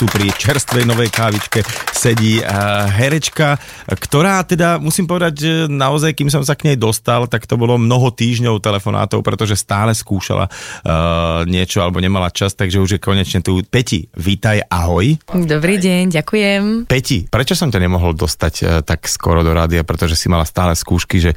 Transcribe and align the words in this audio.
Tu 0.00 0.08
pri 0.08 0.32
čerstvej 0.32 0.88
novej 0.88 1.12
kávičke 1.12 1.60
sedí 1.92 2.40
uh, 2.40 2.88
herečka, 2.88 3.60
ktorá 3.84 4.40
teda, 4.48 4.80
musím 4.80 5.04
povedať, 5.04 5.32
že 5.36 5.52
naozaj, 5.68 6.16
kým 6.16 6.32
som 6.32 6.40
sa 6.40 6.56
k 6.56 6.72
nej 6.72 6.80
dostal, 6.80 7.28
tak 7.28 7.44
to 7.44 7.60
bolo 7.60 7.76
mnoho 7.76 8.08
týždňov 8.08 8.64
telefonátov, 8.64 9.20
pretože 9.20 9.60
stále 9.60 9.92
skúšala 9.92 10.48
uh, 10.48 11.44
niečo 11.44 11.84
alebo 11.84 12.00
nemala 12.00 12.32
čas, 12.32 12.56
takže 12.56 12.80
už 12.80 12.96
je 12.96 13.00
konečne 13.04 13.44
tu. 13.44 13.60
Peti, 13.60 14.08
vítaj, 14.16 14.64
ahoj. 14.72 15.20
Dobrý 15.36 15.76
deň, 15.76 16.16
ďakujem. 16.16 16.88
Peti, 16.88 17.28
prečo 17.28 17.52
som 17.52 17.68
ťa 17.68 17.84
nemohol 17.84 18.16
dostať 18.16 18.54
uh, 18.64 18.68
tak 18.80 19.04
skoro 19.04 19.44
do 19.44 19.52
rádia, 19.52 19.84
pretože 19.84 20.16
si 20.16 20.32
mala 20.32 20.48
stále 20.48 20.72
skúšky, 20.72 21.20
že 21.20 21.36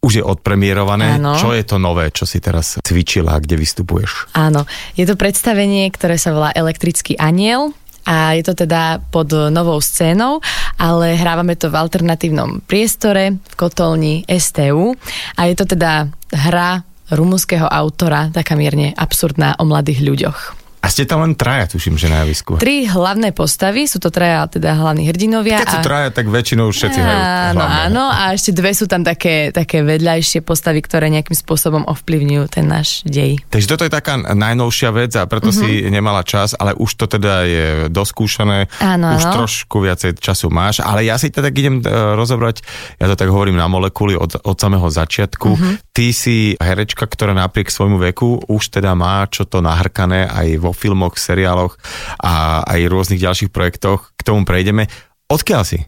už 0.00 0.12
je 0.16 0.24
odpremierované. 0.24 1.20
Áno. 1.20 1.36
Čo 1.36 1.52
je 1.52 1.60
to 1.60 1.76
nové, 1.76 2.08
čo 2.08 2.24
si 2.24 2.40
teraz 2.40 2.80
cvičila, 2.80 3.36
kde 3.36 3.60
vystupuješ? 3.60 4.32
Áno, 4.32 4.64
je 4.96 5.04
to 5.04 5.12
predstavenie, 5.12 5.84
ktoré 5.92 6.16
sa 6.16 6.32
volá 6.32 6.48
Elektrický 6.56 7.20
aniel 7.20 7.76
a 8.06 8.36
je 8.36 8.42
to 8.44 8.54
teda 8.54 9.00
pod 9.10 9.32
novou 9.50 9.80
scénou, 9.80 10.40
ale 10.78 11.16
hrávame 11.16 11.56
to 11.56 11.68
v 11.72 11.78
alternatívnom 11.78 12.64
priestore 12.64 13.36
v 13.36 13.54
kotolni 13.56 14.24
STU 14.28 14.96
a 15.36 15.40
je 15.48 15.54
to 15.56 15.64
teda 15.64 16.08
hra 16.30 16.84
rumunského 17.10 17.66
autora, 17.66 18.30
taká 18.30 18.54
mierne 18.54 18.94
absurdná 18.94 19.58
o 19.58 19.66
mladých 19.66 20.00
ľuďoch. 20.06 20.59
A 20.80 20.88
ste 20.88 21.04
tam 21.04 21.20
len 21.20 21.36
traja, 21.36 21.68
tuším, 21.68 22.00
že 22.00 22.08
na 22.08 22.24
javisku. 22.24 22.56
Tri 22.56 22.88
hlavné 22.88 23.36
postavy, 23.36 23.84
sú 23.84 24.00
to 24.00 24.08
traja 24.08 24.48
teda 24.48 24.72
hlavní 24.80 25.12
hrdinovia. 25.12 25.60
Keď 25.60 25.76
sú 25.76 25.80
a... 25.80 25.84
traja, 25.84 26.08
tak 26.08 26.32
väčšinou 26.32 26.72
všetci 26.72 26.98
hrajú 26.98 27.20
Áno, 27.20 27.60
hlavné. 27.60 27.80
áno, 27.92 28.04
a 28.08 28.22
ešte 28.32 28.56
dve 28.56 28.72
sú 28.72 28.88
tam 28.88 29.04
také, 29.04 29.52
také 29.52 29.84
vedľajšie 29.84 30.40
postavy, 30.40 30.80
ktoré 30.80 31.12
nejakým 31.12 31.36
spôsobom 31.36 31.84
ovplyvňujú 31.84 32.44
ten 32.48 32.64
náš 32.64 33.04
dej. 33.04 33.36
Takže 33.52 33.68
toto 33.68 33.84
je 33.84 33.92
taká 33.92 34.24
najnovšia 34.24 34.90
vec 34.96 35.12
a 35.20 35.28
preto 35.28 35.52
mm-hmm. 35.52 35.68
si 35.68 35.92
nemala 35.92 36.24
čas, 36.24 36.56
ale 36.56 36.72
už 36.72 36.90
to 36.96 37.04
teda 37.12 37.44
je 37.44 37.66
doskúšané. 37.92 38.72
Áno, 38.80 39.20
už 39.20 39.24
áno. 39.28 39.34
trošku 39.44 39.84
viacej 39.84 40.16
času 40.16 40.48
máš, 40.48 40.80
ale 40.80 41.04
ja 41.04 41.20
si 41.20 41.28
teda 41.28 41.52
idem 41.52 41.84
uh, 41.84 42.16
rozobrať, 42.16 42.64
ja 42.96 43.04
to 43.12 43.20
tak 43.20 43.28
hovorím 43.28 43.60
na 43.60 43.68
molekuly 43.68 44.16
od, 44.16 44.40
od 44.40 44.56
samého 44.56 44.88
začiatku. 44.88 45.48
Mm-hmm. 45.52 45.74
Ty 45.92 46.06
si 46.16 46.56
herečka, 46.56 47.04
ktorá 47.04 47.36
napriek 47.36 47.68
svojmu 47.68 48.00
veku 48.00 48.48
už 48.48 48.80
teda 48.80 48.96
má 48.96 49.28
čo 49.28 49.44
to 49.44 49.60
nahrkané 49.60 50.24
aj 50.24 50.48
vo 50.56 50.69
filmoch, 50.72 51.20
seriáloch 51.20 51.76
a 52.20 52.64
aj 52.66 52.90
rôznych 52.90 53.22
ďalších 53.22 53.50
projektoch. 53.52 54.12
K 54.14 54.22
tomu 54.22 54.42
prejdeme. 54.48 54.86
Odkiaľ 55.30 55.62
si? 55.66 55.78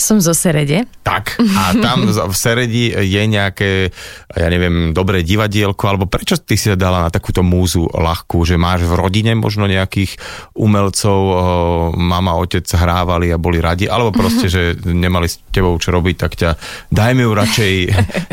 Som 0.00 0.16
zo 0.16 0.32
Serede. 0.32 0.88
Tak. 1.04 1.36
A 1.36 1.76
tam 1.76 2.08
v 2.08 2.32
Seredi 2.32 2.88
je 2.88 3.22
nejaké, 3.28 3.92
ja 4.32 4.48
neviem, 4.48 4.96
dobré 4.96 5.20
divadielko, 5.20 5.84
alebo 5.84 6.08
prečo 6.08 6.40
ty 6.40 6.56
si 6.56 6.72
dala 6.72 7.04
na 7.04 7.10
takúto 7.12 7.44
múzu 7.44 7.84
ľahkú, 7.84 8.40
že 8.48 8.56
máš 8.56 8.88
v 8.88 8.96
rodine 8.96 9.36
možno 9.36 9.68
nejakých 9.68 10.16
umelcov, 10.56 11.20
mama, 12.00 12.32
otec 12.40 12.64
hrávali 12.64 13.28
a 13.28 13.36
boli 13.36 13.60
radi, 13.60 13.92
alebo 13.92 14.08
proste, 14.08 14.48
že 14.48 14.80
nemali 14.88 15.28
s 15.28 15.36
tebou 15.52 15.76
čo 15.76 15.92
robiť, 15.92 16.16
tak 16.16 16.32
ťa 16.32 16.50
dajme 16.88 17.20
ju 17.20 17.32
radšej, 17.36 17.74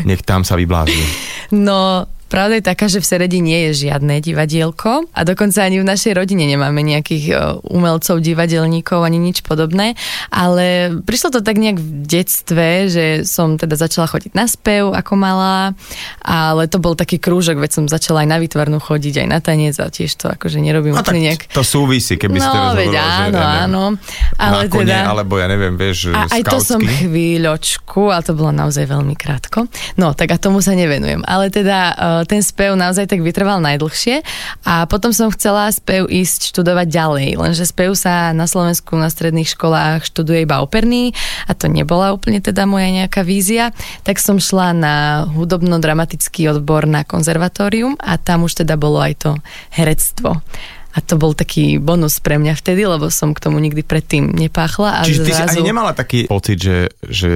nech 0.08 0.24
tam 0.24 0.48
sa 0.48 0.56
vyblázni. 0.56 1.04
No, 1.52 2.08
Pravda 2.28 2.60
je 2.60 2.64
taká, 2.64 2.86
že 2.92 3.00
v 3.00 3.08
Seredi 3.08 3.40
nie 3.40 3.68
je 3.68 3.88
žiadne 3.88 4.20
divadielko 4.20 5.08
a 5.12 5.20
dokonca 5.24 5.64
ani 5.64 5.80
v 5.80 5.88
našej 5.88 6.12
rodine 6.12 6.44
nemáme 6.44 6.84
nejakých 6.84 7.24
e, 7.32 7.34
umelcov, 7.72 8.20
divadelníkov 8.20 9.00
ani 9.00 9.16
nič 9.16 9.40
podobné, 9.40 9.96
ale 10.28 10.92
prišlo 11.02 11.34
to 11.34 11.40
tak 11.40 11.56
nejak 11.56 11.80
v 11.80 11.88
detstve, 12.04 12.68
že 12.92 13.04
som 13.24 13.56
teda 13.56 13.80
začala 13.80 14.12
chodiť 14.12 14.36
na 14.36 14.44
spev 14.44 14.92
ako 14.92 15.12
malá, 15.16 15.72
ale 16.20 16.68
to 16.68 16.76
bol 16.76 16.92
taký 16.92 17.16
krúžok, 17.16 17.56
veď 17.56 17.70
som 17.80 17.84
začala 17.88 18.22
aj 18.24 18.28
na 18.28 18.38
výtvarnú 18.38 18.76
chodiť, 18.76 19.24
aj 19.24 19.28
na 19.28 19.38
tanec 19.40 19.74
a 19.80 19.88
tiež 19.88 20.12
to 20.20 20.28
akože 20.28 20.60
nerobím 20.60 20.92
A 20.94 21.00
tak 21.00 21.16
úplne 21.16 21.32
nejak... 21.32 21.48
to 21.48 21.64
súvisí, 21.64 22.20
keby 22.20 22.38
No, 22.38 22.52
teraz 22.52 22.70
veď 22.76 22.92
hovorila, 22.92 23.08
že 23.08 23.24
áno, 23.24 23.40
áno. 23.40 23.84
Ale 24.36 24.58
Ale 24.58 24.64
na 24.68 24.72
kone, 24.72 24.92
teda... 24.92 24.96
alebo 25.08 25.34
ja 25.40 25.46
neviem, 25.48 25.74
vieš, 25.80 25.98
A 26.12 26.28
aj 26.28 26.42
to 26.44 26.58
som 26.60 26.80
chvíľočku, 26.84 28.12
a 28.12 28.20
to 28.20 28.36
bolo 28.36 28.52
naozaj 28.52 28.84
veľmi 28.84 29.14
krátko. 29.16 29.66
No, 29.96 30.12
tak 30.12 30.34
a 30.34 30.36
tomu 30.36 30.60
sa 30.60 30.76
nevenujem. 30.76 31.24
Ale 31.24 31.48
teda 31.48 31.96
ten 32.24 32.40
spev 32.40 32.74
naozaj 32.78 33.10
tak 33.10 33.20
vytrval 33.20 33.60
najdlhšie 33.60 34.24
a 34.64 34.88
potom 34.88 35.12
som 35.12 35.28
chcela 35.34 35.68
spev 35.70 36.08
ísť 36.08 36.54
študovať 36.54 36.86
ďalej, 36.88 37.28
lenže 37.36 37.68
spev 37.68 37.92
sa 37.94 38.32
na 38.32 38.48
Slovensku 38.48 38.96
na 38.96 39.12
stredných 39.12 39.52
školách 39.52 40.08
študuje 40.08 40.48
iba 40.48 40.64
operný 40.64 41.12
a 41.46 41.52
to 41.52 41.68
nebola 41.68 42.16
úplne 42.16 42.40
teda 42.40 42.64
moja 42.64 42.88
nejaká 42.88 43.20
vízia, 43.26 43.70
tak 44.02 44.18
som 44.22 44.40
šla 44.40 44.72
na 44.72 44.94
hudobno-dramatický 45.28 46.48
odbor 46.48 46.88
na 46.88 47.04
konzervatórium 47.04 48.00
a 48.00 48.16
tam 48.16 48.48
už 48.48 48.64
teda 48.64 48.80
bolo 48.80 49.02
aj 49.02 49.14
to 49.18 49.30
herectvo. 49.74 50.40
A 50.98 51.02
to 51.06 51.14
bol 51.14 51.30
taký 51.30 51.78
bonus 51.78 52.18
pre 52.18 52.42
mňa 52.42 52.58
vtedy, 52.58 52.82
lebo 52.82 53.06
som 53.06 53.30
k 53.30 53.38
tomu 53.38 53.62
nikdy 53.62 53.86
predtým 53.86 54.34
nepáchla. 54.34 54.98
A 54.98 55.06
Čiže 55.06 55.22
ty 55.22 55.30
si 55.30 55.38
zrazu... 55.38 55.62
ani 55.62 55.70
nemala 55.70 55.94
taký 55.94 56.26
pocit, 56.26 56.58
že, 56.58 56.90
že 57.06 57.30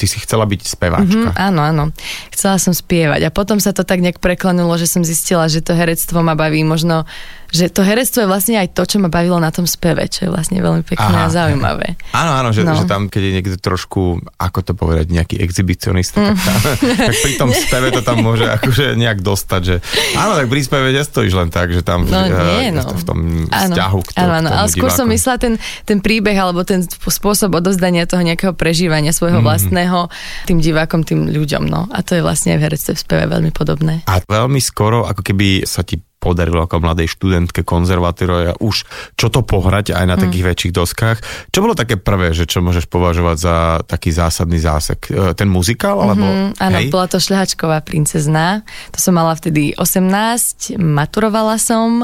ty 0.00 0.08
si 0.08 0.16
chcela 0.24 0.48
byť 0.48 0.60
speváčka. 0.64 1.28
Mm, 1.28 1.36
áno, 1.36 1.60
áno. 1.60 1.84
Chcela 2.32 2.56
som 2.56 2.72
spievať 2.72 3.28
a 3.28 3.30
potom 3.30 3.60
sa 3.60 3.76
to 3.76 3.84
tak 3.84 4.00
nejak 4.00 4.16
preklenulo, 4.16 4.80
že 4.80 4.88
som 4.88 5.04
zistila, 5.04 5.44
že 5.44 5.60
to 5.60 5.76
herectvo 5.76 6.24
ma 6.24 6.32
baví 6.32 6.64
možno, 6.64 7.04
že 7.48 7.68
to 7.68 7.80
herectvo 7.80 8.20
je 8.20 8.28
vlastne 8.28 8.56
aj 8.56 8.72
to, 8.72 8.82
čo 8.82 8.96
ma 8.96 9.06
bavilo 9.06 9.36
na 9.36 9.48
tom 9.48 9.64
speve, 9.64 10.06
čo 10.06 10.26
je 10.26 10.30
vlastne 10.30 10.56
veľmi 10.56 10.82
pekné 10.82 11.02
Aha. 11.16 11.26
a 11.26 11.32
zaujímavé. 11.32 11.94
Áno, 12.10 12.32
áno, 12.34 12.50
že, 12.50 12.62
No. 12.62 12.74
že 12.74 12.84
tam, 12.84 13.06
keď 13.06 13.22
je 13.22 13.32
niekto 13.32 13.56
trošku, 13.56 14.02
ako 14.34 14.58
to 14.60 14.72
povedať, 14.72 15.06
nejaký 15.08 15.36
exhibicionista, 15.36 16.18
tak, 16.20 16.36
tam, 16.36 16.56
tak 17.06 17.16
pri 17.16 17.32
tom 17.34 17.50
speve 17.50 17.88
to 17.90 18.00
tam 18.00 18.20
môže 18.20 18.44
akože 18.44 18.94
nejak 18.94 19.20
dostať, 19.20 19.60
že 19.62 19.74
áno, 20.14 20.34
tak 20.34 20.46
pri 20.46 20.60
speve 20.60 20.88
nestojíš 20.90 21.34
len 21.34 21.48
tak, 21.48 21.70
že 21.70 21.80
tam 21.80 22.04
No 22.06 22.18
eh, 22.18 22.30
nie, 22.60 22.70
no. 22.72 22.86
v 22.86 23.02
tom 23.02 23.18
vzťahu 23.46 23.98
k, 24.00 24.10
to, 24.10 24.20
áno, 24.20 24.32
áno, 24.36 24.48
k 24.48 24.54
ale 24.54 24.68
skôr 24.68 24.88
som 24.88 25.04
divákovi. 25.04 25.14
myslela 25.14 25.36
ten, 25.38 25.52
ten 25.82 25.98
príbeh 25.98 26.34
alebo 26.34 26.62
ten 26.62 26.80
sp- 26.80 27.08
spôsob 27.08 27.50
odozdania 27.52 28.04
toho 28.04 28.20
nejakého 28.20 28.52
prežívania 28.52 29.10
svojho 29.10 29.38
mm. 29.38 29.44
vlastného 29.44 29.98
tým 30.44 30.58
divákom, 30.58 31.02
tým 31.02 31.28
ľuďom. 31.28 31.66
No. 31.66 31.86
A 31.88 32.00
to 32.00 32.14
je 32.14 32.22
vlastne 32.22 32.54
aj 32.54 32.58
v 32.58 32.64
herectve 32.64 32.92
v 32.94 33.00
speve 33.00 33.24
veľmi 33.26 33.50
podobné. 33.50 34.02
A 34.04 34.20
veľmi 34.20 34.58
skoro, 34.58 35.04
ako 35.04 35.22
keby 35.22 35.64
sa 35.64 35.82
ti 35.82 35.98
podarilo 36.26 36.66
ako 36.66 36.82
mladej 36.82 37.06
študentke 37.06 37.62
konzervatória 37.62 38.58
už 38.58 38.82
čo 39.14 39.30
to 39.30 39.46
pohrať 39.46 39.94
aj 39.94 40.02
Mm. 40.02 40.10
na 40.10 40.16
takých 40.18 40.44
väčších 40.44 40.74
doskách. 40.74 41.18
Čo 41.48 41.58
bolo 41.60 41.72
také 41.72 41.94
prvé, 41.94 42.34
že 42.34 42.44
čo 42.44 42.58
môžeš 42.58 42.86
považovať 42.86 43.36
za 43.36 43.56
taký 43.84 44.10
zásadný 44.10 44.58
zásek? 44.58 44.98
E, 45.06 45.32
Ten 45.32 45.46
muzikál? 45.46 46.02
Alebo, 46.02 46.26
Mm, 46.26 46.50
áno, 46.58 46.78
hej? 46.80 46.90
bola 46.90 47.06
to 47.06 47.18
šľahačková 47.18 47.78
princezna. 47.80 48.66
To 48.90 48.98
som 48.98 49.14
mala 49.14 49.32
vtedy 49.32 49.76
18, 49.76 50.74
maturovala 50.74 51.54
som 51.56 52.02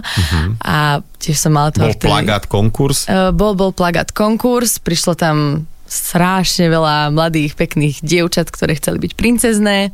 a 0.60 1.00
tiež 1.18 1.38
som 1.38 1.52
mala 1.52 1.70
toho 1.70 1.88
Bol 1.88 1.94
vtedy... 1.94 2.06
plagát, 2.06 2.44
konkurs? 2.46 3.06
E, 3.06 3.32
Bol, 3.32 3.54
bol 3.54 3.72
plagát 3.72 4.12
konkurs, 4.12 4.78
prišlo 4.78 5.14
tam 5.14 5.66
strašne 5.92 6.72
veľa 6.72 7.12
mladých, 7.12 7.52
pekných 7.52 8.00
dievčat, 8.00 8.48
ktoré 8.48 8.80
chceli 8.80 8.96
byť 9.04 9.12
princezné 9.12 9.92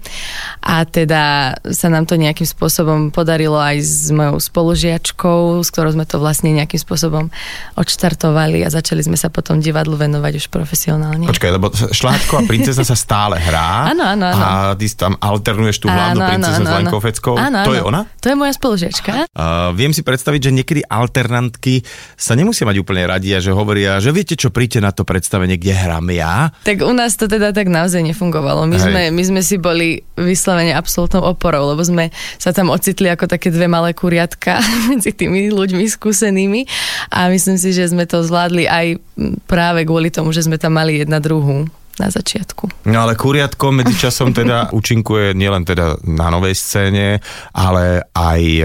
a 0.63 0.87
teda 0.87 1.59
sa 1.75 1.91
nám 1.91 2.07
to 2.07 2.15
nejakým 2.15 2.47
spôsobom 2.47 3.11
podarilo 3.11 3.59
aj 3.59 3.83
s 3.83 4.15
mojou 4.15 4.39
spolužiačkou, 4.39 5.59
s 5.67 5.69
ktorou 5.75 5.99
sme 5.99 6.07
to 6.07 6.23
vlastne 6.23 6.55
nejakým 6.55 6.79
spôsobom 6.79 7.35
odštartovali 7.75 8.63
a 8.63 8.71
začali 8.71 9.03
sme 9.03 9.19
sa 9.19 9.27
potom 9.27 9.59
divadlu 9.59 9.99
venovať 9.99 10.39
už 10.39 10.47
profesionálne. 10.55 11.27
Počkaj, 11.27 11.51
lebo 11.51 11.75
šláčková 11.75 12.47
princezna 12.47 12.87
sa 12.87 12.95
stále 12.95 13.43
hrá. 13.43 13.81
Áno, 13.91 14.05
áno, 14.05 14.25
áno. 14.29 14.45
A 14.45 14.51
ty 14.77 14.87
tam 14.93 15.17
alternuješ 15.17 15.81
tú 15.81 15.89
hlavnú 15.89 16.21
princeznu 16.21 16.65
s 16.69 16.73
Lenkou 16.77 17.01
Feckou. 17.01 17.35
Áno, 17.41 17.65
to 17.65 17.73
je 17.73 17.83
ona? 17.83 18.05
To 18.21 18.27
je 18.29 18.37
moja 18.37 18.53
spolužiačka. 18.53 19.33
Uh, 19.33 19.73
viem 19.73 19.91
si 19.97 20.05
predstaviť, 20.05 20.41
že 20.45 20.53
niekedy 20.53 20.81
alternantky 20.85 21.81
sa 22.15 22.37
nemusia 22.37 22.69
mať 22.69 22.77
úplne 22.79 23.09
radi 23.09 23.33
a 23.33 23.41
že 23.41 23.51
hovoria, 23.51 23.97
že 23.99 24.13
viete 24.13 24.37
čo, 24.37 24.53
príďte 24.53 24.85
na 24.85 24.93
to 24.93 25.09
predstavenie, 25.09 25.56
kde 25.56 25.73
hrám 25.88 26.05
ja. 26.12 26.52
Tak 26.69 26.85
u 26.85 26.93
nás 26.93 27.17
to 27.17 27.25
teda 27.25 27.56
tak 27.56 27.73
naozaj 27.73 28.05
nefungovalo. 28.05 28.69
My, 28.69 28.76
Hej. 28.76 28.85
sme, 28.85 29.02
my 29.08 29.23
sme 29.25 29.40
si 29.40 29.56
boli 29.56 30.05
vyslovene 30.20 30.76
absolútnou 30.76 31.25
oporou, 31.25 31.73
lebo 31.73 31.81
sme 31.81 32.12
sa 32.37 32.52
tam 32.52 32.69
ocitli 32.69 33.08
ako 33.08 33.25
také 33.25 33.49
dve 33.49 33.64
malé 33.64 33.96
kuriatka 33.96 34.61
medzi 34.93 35.17
tými 35.17 35.49
ľuďmi 35.49 35.88
skúsenými 35.88 36.69
a 37.08 37.32
myslím 37.32 37.56
si, 37.56 37.73
že 37.73 37.88
sme 37.88 38.05
to 38.05 38.20
zvládli 38.20 38.69
aj 38.69 39.00
práve 39.49 39.88
kvôli 39.88 40.12
tomu, 40.12 40.37
že 40.37 40.44
sme 40.44 40.61
tam 40.61 40.76
mali 40.76 41.00
jedna 41.00 41.25
druhú 41.25 41.64
na 41.99 42.09
začiatku. 42.09 42.89
No 42.89 42.99
ale 43.05 43.19
kuriatko 43.19 43.75
medzičasom 43.75 44.35
teda 44.35 44.69
účinkuje 44.79 45.35
nielen 45.35 45.67
teda 45.67 46.00
na 46.06 46.31
novej 46.33 46.55
scéne, 46.55 47.19
ale 47.53 48.06
aj 48.15 48.43
e, 48.43 48.65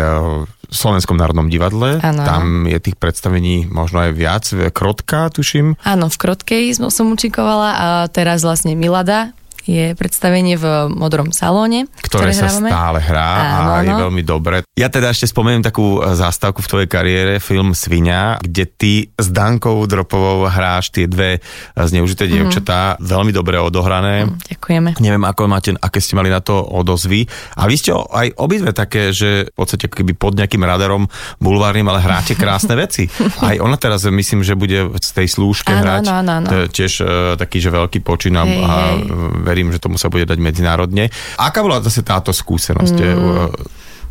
v 0.74 0.76
Slovenskom 0.76 1.18
národnom 1.22 1.54
divadle. 1.54 2.02
Áno. 2.02 2.26
Tam 2.26 2.66
je 2.66 2.82
tých 2.82 2.98
predstavení 2.98 3.70
možno 3.70 4.10
aj 4.10 4.12
viac. 4.18 4.46
Krotka, 4.74 5.30
tuším. 5.30 5.78
Áno, 5.86 6.10
v 6.10 6.18
Krotkej 6.18 6.64
som 6.74 6.90
som 6.90 7.14
účinkovala 7.14 7.70
a 7.78 7.88
teraz 8.10 8.42
vlastne 8.42 8.74
Milada 8.74 9.38
je 9.64 9.94
predstavenie 9.94 10.54
v 10.54 10.66
Modrom 10.90 11.30
salóne, 11.30 11.88
ktoré, 12.02 12.32
sa 12.32 12.48
hrávame. 12.48 12.68
stále 12.68 13.00
hrá 13.00 13.30
Áno, 13.56 13.72
a 13.72 13.78
je 13.80 13.94
veľmi 13.98 14.22
dobré. 14.22 14.58
Ja 14.74 14.88
teda 14.88 15.08
ešte 15.08 15.24
spomeniem 15.26 15.62
takú 15.62 15.98
e, 15.98 16.12
zástavku 16.12 16.60
v 16.60 16.68
tvojej 16.68 16.88
kariére, 16.88 17.34
film 17.38 17.72
Svinia, 17.72 18.36
kde 18.38 18.64
ty 18.66 18.94
s 19.10 19.28
Dankou 19.28 19.80
Dropovou 19.84 20.46
hráš 20.46 20.90
tie 20.90 21.06
dve 21.06 21.38
e, 21.38 21.40
zneužité 21.74 22.24
Mhm. 22.24 22.32
dievčatá, 22.34 22.80
veľmi 22.98 23.32
dobre 23.32 23.56
odohrané. 23.58 24.28
Ďakujeme. 24.46 25.00
Neviem, 25.00 25.24
ako 25.24 25.42
máte, 25.46 25.70
aké 25.74 25.98
ste 25.98 26.14
mali 26.14 26.28
na 26.28 26.40
to 26.40 26.60
odozvy. 26.60 27.24
A 27.54 27.64
vy 27.64 27.76
ste 27.76 27.92
aj 27.92 28.36
obidve 28.36 28.72
také, 28.72 29.10
že 29.10 29.48
v 29.48 29.56
podstate 29.56 29.88
keby 29.88 30.12
pod 30.14 30.34
nejakým 30.34 30.60
radarom 30.60 31.08
bulvárnym, 31.38 31.86
ale 31.86 32.00
hráte 32.00 32.34
krásne 32.34 32.74
veci. 32.74 33.08
Aj 33.40 33.56
ona 33.58 33.76
teraz 33.76 34.04
myslím, 34.04 34.42
že 34.42 34.54
bude 34.54 34.76
z 34.98 35.10
tej 35.14 35.28
slúžke 35.30 35.72
Áno, 35.72 35.82
hrať. 35.82 36.04
áno, 36.04 36.12
áno, 36.14 36.32
áno. 36.42 36.50
Tiež 36.68 36.94
e, 37.00 37.06
taký, 37.36 37.58
že 37.58 37.70
veľký 37.70 38.00
počin 38.00 38.34
a, 38.34 38.44
Hej, 38.44 38.60
a 38.60 38.72
hej. 38.92 39.02
Verím, 39.54 39.70
že 39.70 39.78
tomu 39.78 40.02
sa 40.02 40.10
bude 40.10 40.26
dať 40.26 40.42
medzinárodne. 40.42 41.14
Aká 41.38 41.62
bola 41.62 41.78
zase 41.86 42.02
táto 42.02 42.34
skúsenosť 42.34 42.98
mm. 42.98 43.14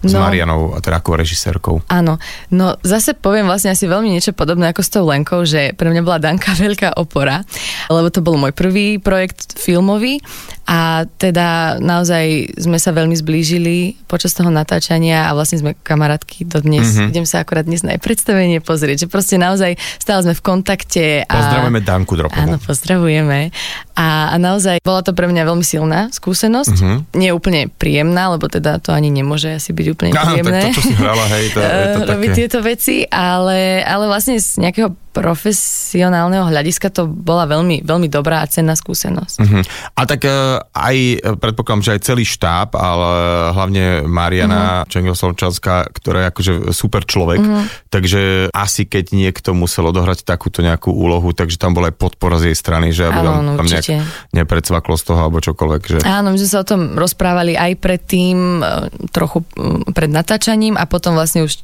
s 0.07 0.11
No. 0.11 0.19
Marianou, 0.19 0.75
teda 0.83 0.99
ako 0.99 1.15
režisérkou? 1.15 1.77
Áno, 1.87 2.19
no 2.51 2.75
zase 2.83 3.15
poviem 3.15 3.47
vlastne 3.47 3.71
asi 3.71 3.87
veľmi 3.87 4.11
niečo 4.11 4.35
podobné 4.35 4.75
ako 4.75 4.83
s 4.83 4.91
tou 4.91 5.07
Lenkou, 5.07 5.47
že 5.47 5.79
pre 5.79 5.95
mňa 5.95 6.03
bola 6.03 6.19
Danka 6.19 6.59
veľká 6.67 6.99
opora, 6.99 7.47
lebo 7.87 8.11
to 8.11 8.19
bol 8.19 8.35
môj 8.35 8.51
prvý 8.51 8.99
projekt 8.99 9.55
filmový 9.55 10.19
a 10.67 11.07
teda 11.07 11.79
naozaj 11.79 12.59
sme 12.59 12.83
sa 12.83 12.91
veľmi 12.91 13.15
zblížili 13.15 13.95
počas 14.11 14.35
toho 14.35 14.51
natáčania 14.51 15.31
a 15.31 15.39
vlastne 15.39 15.63
sme 15.63 15.79
kamarátky 15.79 16.51
do 16.51 16.59
dnes. 16.59 16.83
Mhm. 16.83 16.95
Mm-hmm. 16.99 17.11
Idem 17.15 17.27
sa 17.27 17.47
akurát 17.47 17.67
dnes 17.67 17.87
na 17.87 17.95
jej 17.95 18.03
predstavenie 18.03 18.59
pozrieť, 18.59 19.07
že 19.07 19.09
proste 19.11 19.39
naozaj 19.39 19.79
stále 20.03 20.27
sme 20.27 20.35
v 20.35 20.43
kontakte. 20.43 21.05
A... 21.31 21.35
Pozdravujeme 21.47 21.79
Danku 21.79 22.19
Dropovú. 22.19 22.43
Áno, 22.43 22.59
pozdravujeme. 22.59 23.55
A, 23.93 24.33
a 24.33 24.37
naozaj 24.41 24.81
bola 24.81 25.05
to 25.05 25.13
pre 25.13 25.29
mňa 25.29 25.43
veľmi 25.45 25.65
silná 25.65 26.09
skúsenosť. 26.15 26.77
Mhm. 26.81 26.97
Nie 27.17 27.37
úplne 27.37 27.69
príjemná, 27.69 28.33
lebo 28.33 28.49
teda 28.49 28.81
to 28.81 28.97
ani 28.97 29.13
nemôže 29.13 29.53
asi 29.53 29.77
byť 29.77 29.87
úplne 29.93 30.11
Áno, 30.17 30.17
tak 30.17 30.25
príjemné. 30.33 30.61
to, 30.73 30.77
čo 30.81 30.83
si 30.89 30.95
hrala, 30.97 31.25
hej, 31.29 31.45
to, 31.53 31.59
je 31.61 31.87
to 31.93 32.01
eh, 32.01 32.09
robiť 32.17 32.31
také... 32.33 32.39
tieto 32.41 32.59
veci, 32.65 32.97
ale, 33.13 33.85
ale 33.85 34.05
vlastne 34.09 34.41
z 34.41 34.61
nejakého 34.63 34.97
profesionálneho 35.13 36.49
hľadiska 36.49 36.89
to 36.89 37.05
bola 37.05 37.45
veľmi, 37.45 37.85
veľmi 37.85 38.09
dobrá 38.09 38.41
a 38.41 38.49
cenná 38.49 38.73
skúsenosť. 38.73 39.37
Mhm. 39.45 39.61
A 39.93 40.03
tak 40.09 40.25
e, 40.25 40.33
aj 40.73 40.97
e, 40.97 41.17
predpokladám, 41.37 41.85
že 41.85 41.95
aj 41.95 42.01
celý 42.03 42.25
štáb, 42.25 42.75
ale 42.75 43.13
hlavne 43.53 43.85
Mariana 44.09 44.83
uh-huh. 44.83 44.91
Čengel-Solčanská, 44.91 45.93
ktorá 45.93 46.25
je 46.25 46.27
akože 46.33 46.53
super 46.73 47.05
človek, 47.05 47.41
uh-huh. 47.45 47.65
takže 47.93 48.49
asi 48.57 48.89
keď 48.89 49.13
niekto 49.13 49.53
musel 49.53 49.93
odohrať 49.93 50.25
takúto 50.25 50.65
nejakú 50.65 50.89
úlohu, 50.91 51.37
takže 51.37 51.61
tam 51.61 51.77
bola 51.77 51.93
aj 51.93 51.97
podpora 52.01 52.41
z 52.41 52.53
jej 52.53 52.57
strany, 52.57 52.91
že 52.91 53.07
aby 53.07 53.21
vám 53.21 53.45
no, 53.45 53.55
tam 53.61 53.67
nejak 53.69 53.85
určite. 53.85 54.01
nepredcvaklo 54.33 54.95
z 54.97 55.05
toho 55.05 55.21
alebo 55.21 55.39
čokoľvek. 55.45 55.83
Že... 55.85 55.97
Áno, 56.09 56.33
my 56.33 56.39
sme 56.41 56.49
sa 56.49 56.59
o 56.65 56.67
tom 56.67 56.97
rozprávali 56.97 57.53
aj 57.55 57.73
predtým, 57.79 58.65
e, 58.65 58.89
trochu 59.13 59.45
pred 59.93 60.09
natáčaním 60.09 60.81
a 60.81 60.89
potom 60.89 61.13
vlastne 61.13 61.45
už 61.45 61.61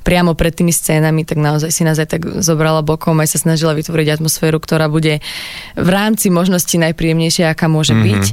priamo 0.00 0.32
pred 0.32 0.56
tými 0.56 0.72
scénami, 0.72 1.28
tak 1.28 1.38
naozaj 1.38 1.70
si 1.70 1.82
nás 1.84 2.00
aj 2.00 2.08
tak 2.16 2.22
zobrala 2.62 2.78
bokom, 2.80 3.18
aj 3.18 3.26
sa 3.28 3.38
snažila 3.40 3.74
vytvoriť 3.74 4.22
atmosféru, 4.22 4.54
ktorá 4.56 4.86
bude 4.86 5.18
v 5.74 5.88
rámci 5.90 6.30
možnosti 6.30 6.70
najpríjemnejšia, 6.70 7.50
aká 7.50 7.66
môže 7.66 7.90
Mhm, 7.90 8.02
byť. 8.04 8.24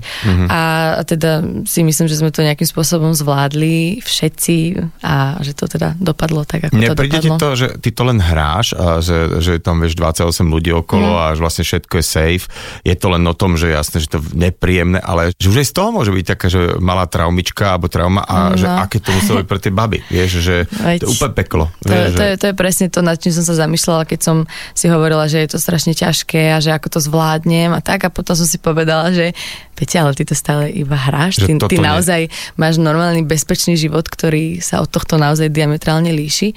A, 0.47 0.61
a 0.95 1.03
teda 1.03 1.31
si 1.65 1.81
myslím, 1.81 2.05
že 2.05 2.13
sme 2.15 2.29
to 2.29 2.45
nejakým 2.45 2.63
spôsobom 2.63 3.09
zvládli 3.11 3.97
všetci 3.99 4.55
a 5.01 5.13
že 5.39 5.51
to 5.51 5.65
teda 5.65 5.97
dopadlo 5.97 6.45
tak, 6.45 6.69
ako 6.69 6.77
to 6.77 6.83
Nepríde 6.85 7.17
ti 7.17 7.25
dopadlo. 7.25 7.41
to, 7.41 7.49
že 7.55 7.67
ty 7.79 7.89
to 7.89 8.03
len 8.03 8.19
hráš, 8.19 8.67
a 8.71 8.99
že, 8.99 9.41
že 9.41 9.57
tam 9.57 9.79
vieš 9.79 9.97
28 9.97 10.29
ľudí 10.45 10.69
okolo 10.71 11.09
Mhm. 11.09 11.17
a 11.17 11.33
že 11.33 11.41
vlastne 11.41 11.63
všetko 11.63 11.93
je 11.95 12.05
safe. 12.05 12.45
Je 12.83 12.93
to 12.93 13.07
len 13.09 13.25
o 13.25 13.33
tom, 13.33 13.57
že 13.57 13.67
jasné, 13.67 13.97
že 13.97 14.09
to 14.09 14.21
je 14.21 14.29
nepríjemné, 14.31 14.99
ale 14.99 15.33
že 15.33 15.49
už 15.49 15.57
aj 15.57 15.67
z 15.67 15.73
toho 15.73 15.89
môže 15.91 16.11
byť 16.11 16.25
taká, 16.27 16.47
že 16.47 16.77
malá 16.77 17.07
traumička 17.07 17.73
alebo 17.73 17.89
trauma 17.89 18.21
a 18.21 18.37
No. 18.45 18.55
že 18.55 18.67
aké 18.67 18.99
to 18.99 19.09
muselo 19.09 19.41
byť 19.41 19.47
pre 19.47 19.57
tie 19.57 19.71
baby. 19.71 19.99
Vieš, 20.07 20.31
že 20.37 20.55
Veď. 20.67 20.99
to 20.99 21.03
je 21.03 21.11
úplne 21.11 21.33
peklo. 21.35 21.65
To, 21.79 21.89
vieš, 21.89 22.11
to, 22.11 22.15
že... 22.15 22.25
je, 22.25 22.35
to 22.35 22.45
je 22.45 22.55
presne 22.55 22.85
to, 22.87 22.99
nad 22.99 23.15
čím 23.15 23.31
som 23.31 23.43
sa 23.43 23.55
zamýšľala, 23.55 24.03
keď 24.05 24.18
som 24.21 24.47
si 24.77 24.91
hovorila, 24.91 25.27
že 25.27 25.43
je 25.43 25.49
to 25.55 25.59
strašne 25.59 25.95
ťažké 25.95 26.55
a 26.55 26.61
že 26.61 26.75
ako 26.75 26.87
to 26.97 26.99
zvládnem 26.99 27.71
a 27.73 27.81
tak 27.83 28.07
a 28.07 28.13
potom 28.13 28.35
som 28.35 28.47
si 28.47 28.59
povedala, 28.59 29.11
že 29.11 29.33
Peťa, 29.79 30.03
ale 30.03 30.11
ty 30.11 30.27
to 30.27 30.35
stále 30.35 30.67
iba 30.67 30.99
hráš, 30.99 31.39
ty, 31.39 31.55
ty 31.55 31.79
nie. 31.79 31.87
naozaj 31.87 32.27
máš 32.59 32.75
normálny 32.75 33.23
bezpečný 33.23 33.79
život, 33.79 34.03
ktorý 34.03 34.59
sa 34.59 34.83
od 34.83 34.91
tohto 34.91 35.15
naozaj 35.15 35.47
diametrálne 35.47 36.11
líši, 36.11 36.51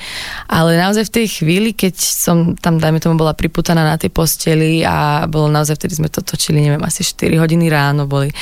ale 0.51 0.75
naozaj 0.75 1.07
v 1.07 1.13
tej 1.23 1.27
chvíli, 1.39 1.71
keď 1.71 1.95
som 1.95 2.59
tam, 2.59 2.83
dajme 2.83 2.99
tomu, 2.99 3.15
bola 3.15 3.31
priputaná 3.31 3.87
na 3.87 3.95
tej 3.95 4.11
posteli 4.11 4.83
a 4.83 5.31
bolo 5.31 5.47
naozaj, 5.47 5.79
vtedy 5.79 6.03
sme 6.03 6.11
to 6.11 6.19
točili, 6.27 6.59
neviem, 6.59 6.83
asi 6.83 7.07
4 7.07 7.39
hodiny 7.39 7.71
ráno 7.71 8.11
boli 8.11 8.35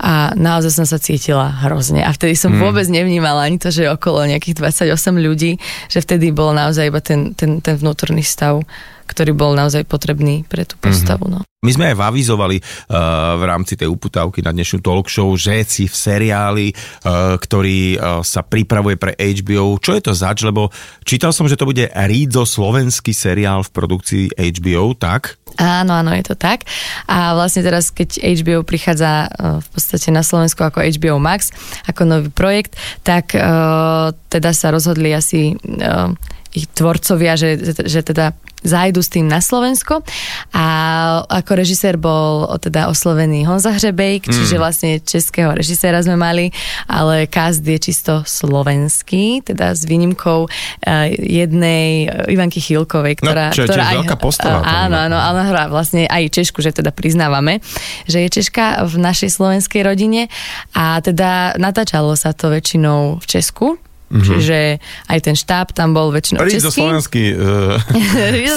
a 0.00 0.32
naozaj 0.32 0.72
som 0.80 0.86
sa 0.88 0.96
cítila 0.96 1.52
hrozne 1.68 2.00
a 2.00 2.08
vtedy 2.16 2.32
som 2.32 2.48
Hmm. 2.52 2.68
vôbec 2.68 2.88
nevnímala 2.88 3.44
ani 3.44 3.60
to, 3.60 3.68
že 3.68 3.84
okolo 3.88 4.24
nejakých 4.24 4.56
28 4.56 5.20
ľudí, 5.20 5.60
že 5.88 5.98
vtedy 6.00 6.32
bol 6.32 6.56
naozaj 6.56 6.88
iba 6.88 7.04
ten, 7.04 7.36
ten, 7.36 7.60
ten 7.60 7.76
vnútorný 7.76 8.24
stav, 8.24 8.64
ktorý 9.12 9.36
bol 9.36 9.52
naozaj 9.52 9.84
potrebný 9.84 10.48
pre 10.48 10.64
tú 10.64 10.80
postavu. 10.80 11.28
No. 11.28 11.44
My 11.62 11.70
sme 11.70 11.94
aj 11.94 12.10
avizovali 12.10 12.58
uh, 12.58 13.38
v 13.38 13.42
rámci 13.46 13.78
tej 13.78 13.86
uputávky 13.86 14.42
na 14.42 14.50
dnešnú 14.50 14.82
talk 14.82 15.06
show, 15.06 15.30
že 15.38 15.62
si 15.62 15.86
v 15.86 15.94
seriáli, 15.94 16.74
uh, 16.74 17.38
ktorý 17.38 17.80
uh, 17.94 18.18
sa 18.26 18.42
pripravuje 18.42 18.98
pre 18.98 19.14
HBO. 19.14 19.78
Čo 19.78 19.94
je 19.94 20.02
to 20.02 20.10
zač? 20.10 20.42
Lebo 20.42 20.74
čítal 21.06 21.30
som, 21.30 21.46
že 21.46 21.54
to 21.54 21.70
bude 21.70 21.86
Rídzo 21.86 22.42
slovenský 22.42 23.14
seriál 23.14 23.62
v 23.62 23.70
produkcii 23.78 24.24
HBO, 24.34 24.98
tak? 24.98 25.38
Áno, 25.54 25.94
áno, 26.02 26.10
je 26.18 26.24
to 26.26 26.34
tak. 26.34 26.66
A 27.06 27.38
vlastne 27.38 27.62
teraz, 27.62 27.94
keď 27.94 28.18
HBO 28.42 28.66
prichádza 28.66 29.30
v 29.36 29.68
podstate 29.70 30.08
na 30.10 30.24
Slovensku 30.24 30.64
ako 30.64 30.80
HBO 30.80 31.20
Max, 31.20 31.52
ako 31.84 32.08
nový 32.08 32.30
projekt, 32.32 32.74
tak 33.04 33.36
teda 34.32 34.50
sa 34.56 34.72
rozhodli 34.72 35.12
asi 35.12 35.52
ich 36.52 36.68
tvorcovia, 36.68 37.36
že, 37.36 37.56
že 37.88 38.00
teda 38.04 38.36
zájdu 38.62 39.02
s 39.02 39.10
tým 39.10 39.26
na 39.26 39.42
Slovensko. 39.42 40.06
A 40.54 40.66
ako 41.26 41.52
režisér 41.58 41.98
bol 41.98 42.46
teda 42.62 42.86
oslovený 42.88 43.44
Honza 43.44 43.74
Hřebejk, 43.74 44.30
čiže 44.30 44.56
vlastne 44.56 45.02
českého 45.02 45.50
režiséra 45.52 45.98
sme 46.00 46.14
mali, 46.14 46.54
ale 46.86 47.26
cast 47.26 47.66
je 47.66 47.78
čisto 47.78 48.22
slovenský, 48.22 49.42
teda 49.42 49.74
s 49.74 49.82
výnimkou 49.84 50.46
uh, 50.46 50.50
jednej 51.10 52.06
uh, 52.06 52.30
Ivanky 52.30 52.62
Chýlkovej, 52.62 53.18
No, 53.22 53.34
ktorá, 53.34 53.46
čo 53.50 53.66
je 53.66 53.68
ktorá 53.68 53.84
aj, 53.92 53.96
veľká 53.98 54.16
postava, 54.16 54.58
Áno, 54.62 54.96
áno, 54.96 55.18
ale 55.18 55.50
hrá 55.50 55.66
vlastne 55.66 56.06
aj 56.06 56.30
Češku, 56.30 56.62
že 56.62 56.70
teda 56.70 56.94
priznávame, 56.94 57.58
že 58.06 58.22
je 58.24 58.28
Češka 58.40 58.86
v 58.86 58.94
našej 59.02 59.30
slovenskej 59.34 59.82
rodine. 59.82 60.30
A 60.72 61.02
teda 61.02 61.58
natáčalo 61.58 62.14
sa 62.14 62.30
to 62.30 62.48
väčšinou 62.48 63.18
v 63.18 63.26
Česku, 63.26 63.66
mm-hmm. 64.12 64.26
čiže 64.28 64.58
aj 65.08 65.18
ten 65.18 65.32
štáb 65.32 65.72
tam 65.72 65.90
bol 65.90 66.12
väčšinou 66.12 66.44
Rídzo 66.44 66.68
český. 66.68 66.78
slovenský 66.78 67.24
uh, 67.32 67.80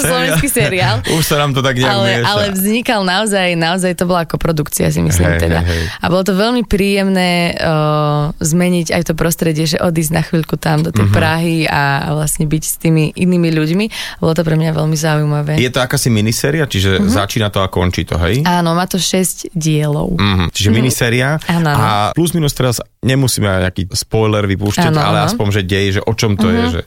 slovenský 0.04 0.48
seriál. 0.48 1.00
Už 1.16 1.24
sa 1.24 1.40
nám 1.40 1.52
to 1.52 1.60
tak 1.60 1.76
nejak 1.76 1.88
Ale, 1.88 2.06
mieša. 2.12 2.26
ale 2.28 2.44
vznikal 2.52 3.00
naozaj, 3.02 3.48
naozaj 3.56 3.92
to 3.94 4.04
bola 4.04 4.22
ako 4.22 4.36
produkcia, 4.36 4.88
si 4.88 5.00
myslím 5.00 5.32
Hej, 5.34 5.40
teda. 5.40 5.60
hej, 5.64 5.72
hej. 5.72 5.84
A 5.98 6.06
bolo 6.06 6.22
to 6.22 6.34
veľmi 6.34 6.62
príjemné 6.62 7.56
uh, 7.56 8.30
zmeniť 8.36 8.92
aj 8.92 9.02
to 9.04 9.14
prostredie, 9.14 9.64
že 9.64 9.78
odísť 9.78 10.12
na 10.12 10.22
chvíľku 10.22 10.56
tam 10.56 10.84
do 10.84 10.90
tej 10.90 11.08
Prahy 11.08 11.64
a, 11.64 12.02
a 12.02 12.08
vlastne 12.12 12.44
byť 12.44 12.62
s 12.62 12.74
tými 12.76 13.14
inými 13.14 13.48
ľuďmi. 13.48 13.84
Bolo 14.18 14.32
to 14.32 14.42
pre 14.42 14.54
mňa 14.54 14.70
veľmi 14.70 14.94
zaujímavé. 14.94 15.52
Je 15.56 15.70
to 15.70 15.80
akási 15.80 16.10
miniséria, 16.10 16.66
čiže 16.66 16.98
Mhm. 16.98 17.02
mm-hmm. 17.02 17.16
začína 17.16 17.48
to 17.48 17.60
a 17.60 17.68
končí 17.68 18.02
to, 18.02 18.18
hej? 18.18 18.42
Áno, 18.42 18.74
má 18.74 18.84
to 18.84 18.96
6 18.96 19.52
dielov. 19.52 20.16
Mm, 20.16 20.50
čiže 20.50 20.68
mm-hmm. 20.68 20.76
miniséria 20.76 21.28
Áno, 21.46 21.68
áno. 21.68 21.78
a 21.78 21.90
plus 22.12 22.32
minus 22.32 22.52
teraz 22.52 22.82
nemusíme 23.06 23.46
nejaký 23.46 23.86
spoiler 23.94 24.42
vypúšťať, 24.50 24.90
Áno, 24.90 25.00
ale 25.00 25.30
aspoň, 25.30 25.46
že 25.54 25.62
dej, 25.62 25.86
že 25.96 26.00
o 26.02 26.12
čom 26.12 26.34
to 26.34 26.50
mm-hmm. 26.50 26.58
je, 26.58 26.74
že 26.74 26.80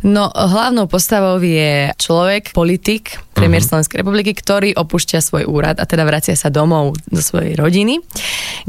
No, 0.00 0.30
hlavnou 0.32 0.86
postavou 0.86 1.36
je 1.40 1.92
človek, 1.96 2.52
politik, 2.56 3.20
premiér 3.32 3.64
uh-huh. 3.64 3.80
Slovenskej 3.80 4.00
republiky, 4.04 4.32
ktorý 4.36 4.76
opúšťa 4.76 5.18
svoj 5.24 5.44
úrad 5.48 5.80
a 5.80 5.88
teda 5.88 6.04
vracia 6.04 6.36
sa 6.36 6.52
domov 6.52 6.96
do 7.08 7.24
svojej 7.24 7.56
rodiny, 7.56 7.98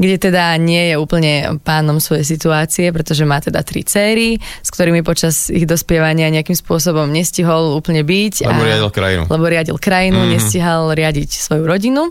kde 0.00 0.16
teda 0.16 0.56
nie 0.56 0.92
je 0.92 0.94
úplne 0.96 1.60
pánom 1.60 2.00
svojej 2.00 2.24
situácie, 2.24 2.88
pretože 2.88 3.28
má 3.28 3.38
teda 3.38 3.60
tri 3.60 3.84
céry, 3.84 4.40
s 4.40 4.68
ktorými 4.72 5.04
počas 5.04 5.52
ich 5.52 5.68
dospievania 5.68 6.32
nejakým 6.32 6.56
spôsobom 6.56 7.06
nestihol 7.12 7.76
úplne 7.76 8.00
byť. 8.02 8.34
Lebo 8.48 8.64
riadil 8.64 8.90
krajinu. 8.90 9.22
Lebo 9.28 9.44
riadil 9.46 9.76
krajinu, 9.78 10.18
Mhm. 10.18 10.24
mm-hmm. 10.24 10.34
nestihal 10.40 10.82
riadiť 10.96 11.30
svoju 11.38 11.64
rodinu. 11.68 12.02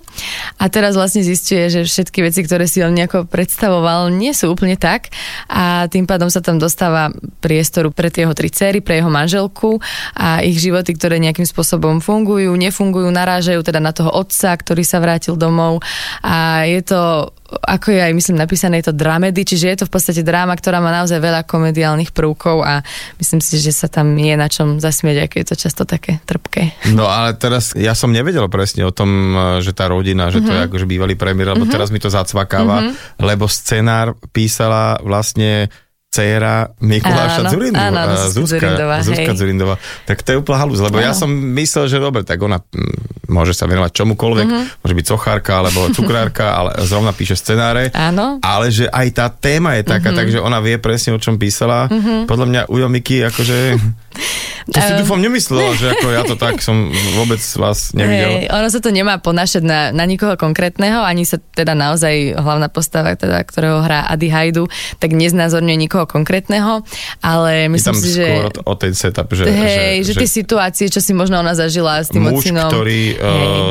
A 0.61 0.69
teraz 0.71 0.95
vlastne 0.95 1.25
zistuje, 1.25 1.67
že 1.67 1.81
všetky 1.83 2.23
veci, 2.23 2.45
ktoré 2.45 2.69
si 2.69 2.85
on 2.85 2.93
nejako 2.95 3.25
predstavoval, 3.27 4.13
nie 4.13 4.31
sú 4.31 4.53
úplne 4.53 4.77
tak 4.77 5.09
a 5.49 5.89
tým 5.89 6.05
pádom 6.07 6.31
sa 6.31 6.39
tam 6.39 6.61
dostáva 6.61 7.09
priestoru 7.43 7.91
pre 7.91 8.13
tie 8.13 8.23
jeho 8.23 8.37
tri 8.37 8.53
céry, 8.53 8.70
pre 8.79 9.03
jeho 9.03 9.11
manželku 9.11 9.83
a 10.15 10.39
ich 10.39 10.55
životy, 10.63 10.95
ktoré 10.95 11.19
nejakým 11.19 11.43
spôsobom 11.43 11.99
fungujú, 11.99 12.55
nefungujú, 12.55 13.11
narážajú 13.11 13.59
teda 13.59 13.83
na 13.83 13.91
toho 13.91 14.07
otca, 14.15 14.55
ktorý 14.55 14.87
sa 14.87 15.03
vrátil 15.03 15.35
domov. 15.35 15.83
A 16.23 16.63
je 16.63 16.79
to 16.87 17.33
ako 17.51 17.91
je 17.91 17.99
aj 17.99 18.13
myslím 18.15 18.39
napísané, 18.39 18.79
je 18.79 18.87
to 18.91 18.95
dramedy, 18.95 19.43
čiže 19.43 19.65
je 19.67 19.77
to 19.83 19.85
v 19.91 19.93
podstate 19.93 20.23
dráma, 20.23 20.55
ktorá 20.55 20.79
má 20.79 20.87
naozaj 20.95 21.19
veľa 21.19 21.43
komediálnych 21.43 22.15
prvkov 22.15 22.63
a 22.63 22.79
myslím 23.19 23.43
si, 23.43 23.59
že 23.59 23.75
sa 23.75 23.91
tam 23.91 24.15
je 24.15 24.35
na 24.39 24.47
čom 24.47 24.79
zasmieť, 24.79 25.27
aké 25.27 25.43
je 25.43 25.51
to 25.51 25.55
často 25.59 25.83
také 25.83 26.23
trpké. 26.23 26.95
No 26.95 27.11
ale 27.11 27.35
teraz 27.35 27.75
ja 27.75 27.91
som 27.91 28.15
nevedel 28.15 28.47
presne 28.47 28.87
o 28.87 28.95
tom, 28.95 29.35
že 29.59 29.75
tá 29.75 29.91
rodina, 29.91 30.31
že 30.31 30.39
to 30.39 30.51
je 30.51 30.61
akože 30.71 30.87
bývalý 30.87 31.19
premiér, 31.19 31.59
lebo 31.59 31.67
teraz 31.67 31.91
mi 31.91 31.99
to 31.99 32.07
zacvakáva, 32.07 32.95
lebo 33.19 33.51
scenár 33.51 34.15
písala 34.31 34.95
vlastne 35.03 35.67
dcéra 36.11 36.75
Mikuláša 36.77 37.41
Áno, 37.41 37.49
Zurindu, 37.49 37.79
áno, 37.79 37.97
a 37.97 38.27
Zuzka 38.27 38.59
Dzurindová, 38.59 38.95
Zuzka 38.99 39.23
hej. 39.25 39.31
Dzurindová. 39.33 39.75
Tak 40.03 40.17
to 40.19 40.29
je 40.29 40.37
úplne 40.37 40.59
halúz, 40.59 40.83
lebo 40.83 40.99
ja 40.99 41.15
Áno. 41.15 41.17
som 41.17 41.29
myslel, 41.31 41.87
že 41.87 41.97
dobre, 41.97 42.21
tak 42.21 42.35
ona 42.37 42.59
mm, 42.59 43.31
môže 43.31 43.55
sa 43.55 43.63
venovať 43.63 43.95
čomukoľvek, 43.95 44.43
Mhm. 44.45 44.61
môže 44.77 44.91
byť 44.93 45.05
sochárka 45.07 45.51
alebo 45.57 45.87
cukrárka, 45.89 46.51
ale 46.59 46.75
zrovna 46.83 47.15
píše 47.15 47.33
scenáre. 47.33 47.95
Áno. 47.95 48.37
Ale 48.39 48.67
že 48.67 48.85
aj 48.85 49.07
tá 49.09 49.31
téma 49.31 49.79
je 49.79 49.87
taká, 49.87 50.11
takže 50.11 50.37
ona 50.37 50.59
vie 50.59 50.75
presne, 50.75 51.15
o 51.15 51.19
čom 51.19 51.39
písala. 51.39 51.87
Podľa 52.27 52.45
mňa 52.45 52.61
Ujo 52.67 52.87
Miky, 52.87 53.23
akože... 53.23 53.55
To 54.61 54.77
si 54.77 54.93
Ehm. 54.93 55.01
dúfam 55.01 55.17
nemyslela, 55.17 55.73
že 55.73 55.89
ako 55.89 56.07
ja 56.07 56.21
to 56.21 56.37
tak 56.37 56.61
som 56.61 56.93
vôbec 57.17 57.41
vás 57.57 57.97
nevidel. 57.97 58.45
Hej, 58.45 58.53
ono 58.53 58.69
sa 58.69 58.77
to 58.77 58.93
nemá 58.93 59.17
ponášať 59.17 59.65
na, 59.65 59.89
na 59.89 60.05
nikoho 60.05 60.37
konkrétneho, 60.37 61.01
ani 61.01 61.25
sa 61.25 61.41
teda 61.41 61.73
naozaj 61.73 62.37
hlavná 62.37 62.69
postava, 62.69 63.09
teda, 63.11 63.41
ktorého 63.41 63.81
hrá 63.81 64.05
Adi 64.05 64.29
Hajdu, 64.29 64.69
tak 65.01 65.17
neznázorňuje 65.17 65.77
nikoho 65.81 66.00
konkrétneho, 66.05 66.81
ale 67.19 67.67
myslím 67.69 67.95
si, 67.95 68.15
že... 68.15 68.25
skôr 68.25 68.45
o, 68.63 68.73
ten 68.75 68.93
setup, 68.93 69.27
že, 69.31 69.43
Hej, 69.45 70.05
že, 70.05 70.13
že 70.13 70.19
tie 70.21 70.29
situácie, 70.29 70.85
čo 70.87 70.99
si 70.99 71.11
možno 71.11 71.39
ona 71.39 71.53
zažila 71.53 72.01
s 72.01 72.09
tým 72.09 72.27
muž, 72.27 72.45
ocinom. 72.45 72.69
ktorý 72.69 73.01
uh, 73.13 73.17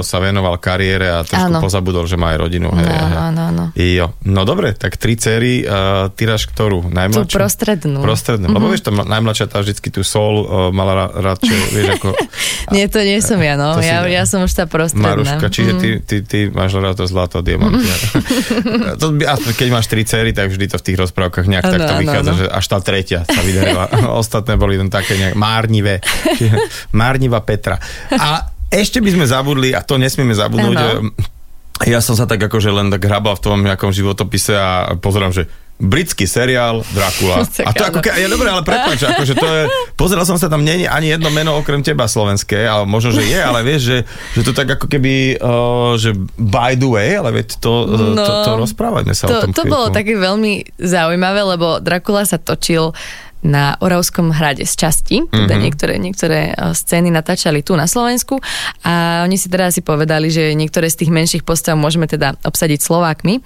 sa 0.00 0.18
venoval 0.18 0.58
kariére 0.58 1.08
a 1.08 1.22
trošku 1.22 1.50
Áno. 1.50 1.60
pozabudol, 1.60 2.04
že 2.06 2.14
má 2.14 2.34
aj 2.34 2.38
rodinu. 2.40 2.68
Hej, 2.74 2.86
Áno, 2.86 2.98
hej. 3.06 3.16
áno, 3.16 3.40
áno. 3.46 3.64
Jo. 3.74 4.06
No 4.22 4.42
dobre, 4.44 4.74
tak 4.74 4.96
tri 4.96 5.14
céry, 5.14 5.62
uh, 5.62 6.08
tyraš 6.12 6.46
ktorú? 6.50 6.90
Najmladšiu? 6.90 7.26
Tú 7.26 7.38
prostrednú. 7.38 7.98
Prostrednú. 8.00 8.50
Lebo 8.50 8.66
vieš, 8.66 8.86
to 8.86 8.92
najmladšia 8.92 9.46
tá 9.46 9.60
vždycky 9.60 9.88
tú 9.90 10.02
sol 10.02 10.34
uh, 10.42 10.46
mala 10.70 10.92
ra- 10.94 11.12
radšej, 11.34 11.58
vieš, 11.72 11.88
ako 12.00 12.08
Nie, 12.74 12.86
to 12.86 13.02
nie 13.02 13.18
som 13.18 13.40
ja, 13.40 13.58
no. 13.58 13.78
Ja, 13.82 14.06
ja 14.06 14.22
som 14.28 14.42
už 14.42 14.52
tá 14.54 14.64
prostredná. 14.70 15.16
Maruška, 15.16 15.46
čiže 15.50 15.72
ty, 15.76 15.88
Mm. 15.90 16.02
ty, 16.06 16.16
ty 16.22 16.38
máš 16.46 16.76
rád 16.78 16.94
to 16.94 17.06
zlato, 17.08 17.42
to, 19.00 19.06
by- 19.16 19.26
aspoň 19.26 19.52
keď 19.54 19.68
máš 19.72 19.86
tri 19.90 20.02
céry, 20.06 20.30
tak 20.30 20.50
vždy 20.50 20.66
to 20.70 20.76
v 20.78 20.84
tých 20.86 20.98
rozprávkach 20.98 21.46
nejak 21.46 21.64
Áno, 21.66 21.72
takto 21.74 21.92
áno, 21.92 22.02
vychádza, 22.02 22.19
áno. 22.28 22.36
že 22.36 22.46
až 22.50 22.66
tá 22.68 22.78
tretia 22.84 23.24
sa 23.24 23.40
vydarila. 23.40 23.88
Ostatné 24.22 24.60
boli 24.60 24.76
len 24.76 24.92
také 24.92 25.16
nejak 25.16 25.38
márnivé. 25.38 26.04
Čiže 26.38 26.56
Márnivá 26.92 27.40
Petra. 27.40 27.80
A 28.12 28.50
ešte 28.68 29.00
by 29.00 29.10
sme 29.16 29.26
zabudli, 29.26 29.72
a 29.72 29.80
to 29.82 29.96
nesmieme 29.98 30.36
zabudnúť, 30.36 30.76
Áno. 30.78 31.10
e, 31.10 31.90
ja 31.90 31.98
som 32.04 32.14
sa 32.14 32.28
tak 32.28 32.38
akože 32.44 32.70
len 32.70 32.92
tak 32.92 33.02
hrabal 33.08 33.34
v 33.34 33.42
tom 33.42 33.58
nejakom 33.64 33.90
životopise 33.90 34.52
a 34.52 34.94
pozerám, 35.00 35.32
že 35.32 35.48
britský 35.80 36.28
seriál 36.28 36.84
Dracula. 36.92 37.42
A 37.68 37.72
to 37.72 37.82
ako, 37.88 37.98
je 38.04 38.28
dobré, 38.28 38.52
ale 38.52 38.60
prepáč, 38.60 39.00
akože 39.00 39.34
to 39.34 39.46
je, 39.48 39.62
pozeral 39.96 40.28
som 40.28 40.36
sa 40.36 40.52
tam, 40.52 40.60
nie 40.60 40.84
je 40.84 40.88
ani 40.88 41.16
jedno 41.16 41.32
meno 41.32 41.56
okrem 41.56 41.80
teba 41.80 42.04
slovenské, 42.04 42.68
ale 42.68 42.84
možno, 42.84 43.16
že 43.16 43.24
je, 43.24 43.40
ale 43.40 43.64
vieš, 43.64 43.82
že, 43.88 43.98
že 44.36 44.42
to 44.44 44.52
tak 44.52 44.68
ako 44.76 44.86
keby, 44.86 45.40
uh, 45.40 45.96
že 45.96 46.12
by 46.36 46.76
the 46.76 46.84
way, 46.84 47.16
ale 47.16 47.32
veď 47.32 47.56
to, 47.58 47.72
no, 47.88 48.20
to, 48.20 48.32
to 48.44 48.52
rozprávajme 48.60 49.12
sa 49.16 49.24
o 49.26 49.30
to, 49.32 49.40
tom 49.48 49.52
to 49.56 49.64
chvíľku. 49.64 49.72
bolo 49.72 49.86
také 49.88 50.14
veľmi 50.14 50.76
zaujímavé, 50.76 51.40
lebo 51.56 51.80
Dracula 51.80 52.28
sa 52.28 52.36
točil 52.36 52.92
na 53.40 53.76
Oravskom 53.80 54.30
hrade 54.30 54.68
z 54.68 54.74
časti, 54.76 55.16
teda 55.24 55.32
Mhm. 55.32 55.48
mm-hmm. 55.48 55.62
niektoré, 55.64 55.94
niektoré 55.96 56.40
eh, 56.52 56.76
scény 56.76 57.08
natáčali 57.08 57.64
tu 57.64 57.72
na 57.76 57.88
Slovensku 57.88 58.36
a 58.84 59.24
oni 59.24 59.40
si 59.40 59.48
teda 59.48 59.72
si 59.72 59.80
povedali, 59.80 60.28
že 60.28 60.52
niektoré 60.52 60.92
z 60.92 61.04
tých 61.04 61.10
menších 61.12 61.44
postav 61.44 61.76
môžeme 61.76 62.04
teda 62.04 62.36
obsadiť 62.44 62.80
Slovákmi 62.84 63.40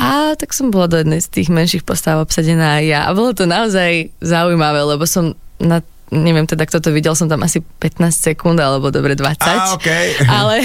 a 0.00 0.32
tak 0.38 0.56
som 0.56 0.72
bola 0.72 0.88
do 0.88 0.96
jednej 1.00 1.20
z 1.20 1.28
tých 1.28 1.48
menších 1.52 1.84
postav 1.84 2.22
obsadená 2.22 2.80
aj 2.80 2.84
ja 2.88 3.00
a 3.04 3.12
bolo 3.12 3.36
to 3.36 3.44
naozaj 3.44 4.08
zaujímavé, 4.22 4.80
lebo 4.84 5.04
som 5.04 5.36
na 5.58 5.82
neviem 6.10 6.48
teda, 6.48 6.64
kto 6.64 6.80
to 6.80 6.90
videl, 6.90 7.12
som 7.12 7.28
tam 7.28 7.44
asi 7.44 7.60
15 7.60 8.10
sekúnd, 8.10 8.56
alebo 8.56 8.88
dobre 8.88 9.12
20. 9.12 9.44
Á, 9.44 9.76
okej. 9.76 10.06
ale, 10.40 10.56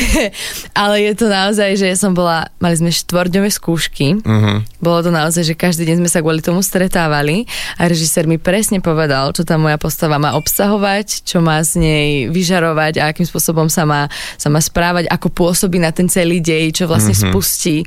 ale 0.71 0.95
je 1.03 1.13
to 1.19 1.25
naozaj, 1.27 1.69
že 1.75 1.85
ja 1.91 1.97
som 1.99 2.15
bola, 2.15 2.47
mali 2.63 2.75
sme 2.79 2.91
štvordňové 2.91 3.49
skúšky, 3.51 4.23
Mhm. 4.23 4.79
bolo 4.79 4.99
to 5.03 5.11
naozaj, 5.11 5.43
že 5.43 5.55
každý 5.55 5.83
deň 5.87 6.03
sme 6.03 6.09
sa 6.11 6.23
kvôli 6.23 6.39
tomu 6.39 6.63
stretávali 6.63 7.45
a 7.75 7.87
režisér 7.87 8.25
mi 8.27 8.39
presne 8.39 8.79
povedal, 8.79 9.31
čo 9.35 9.43
tá 9.43 9.59
moja 9.59 9.75
postava 9.75 10.15
má 10.19 10.35
obsahovať, 10.35 11.27
čo 11.27 11.43
má 11.43 11.59
z 11.63 11.79
nej 11.79 12.07
vyžarovať 12.31 13.03
a 13.03 13.11
akým 13.11 13.27
spôsobom 13.27 13.67
sa 13.67 13.83
má, 13.83 14.07
sa 14.39 14.47
má 14.47 14.63
správať, 14.63 15.11
ako 15.11 15.27
pôsobí 15.31 15.79
na 15.79 15.91
ten 15.91 16.07
celý 16.07 16.39
dej, 16.39 16.71
čo 16.71 16.87
vlastne 16.87 17.11
mm-hmm. 17.11 17.31
spustí. 17.33 17.83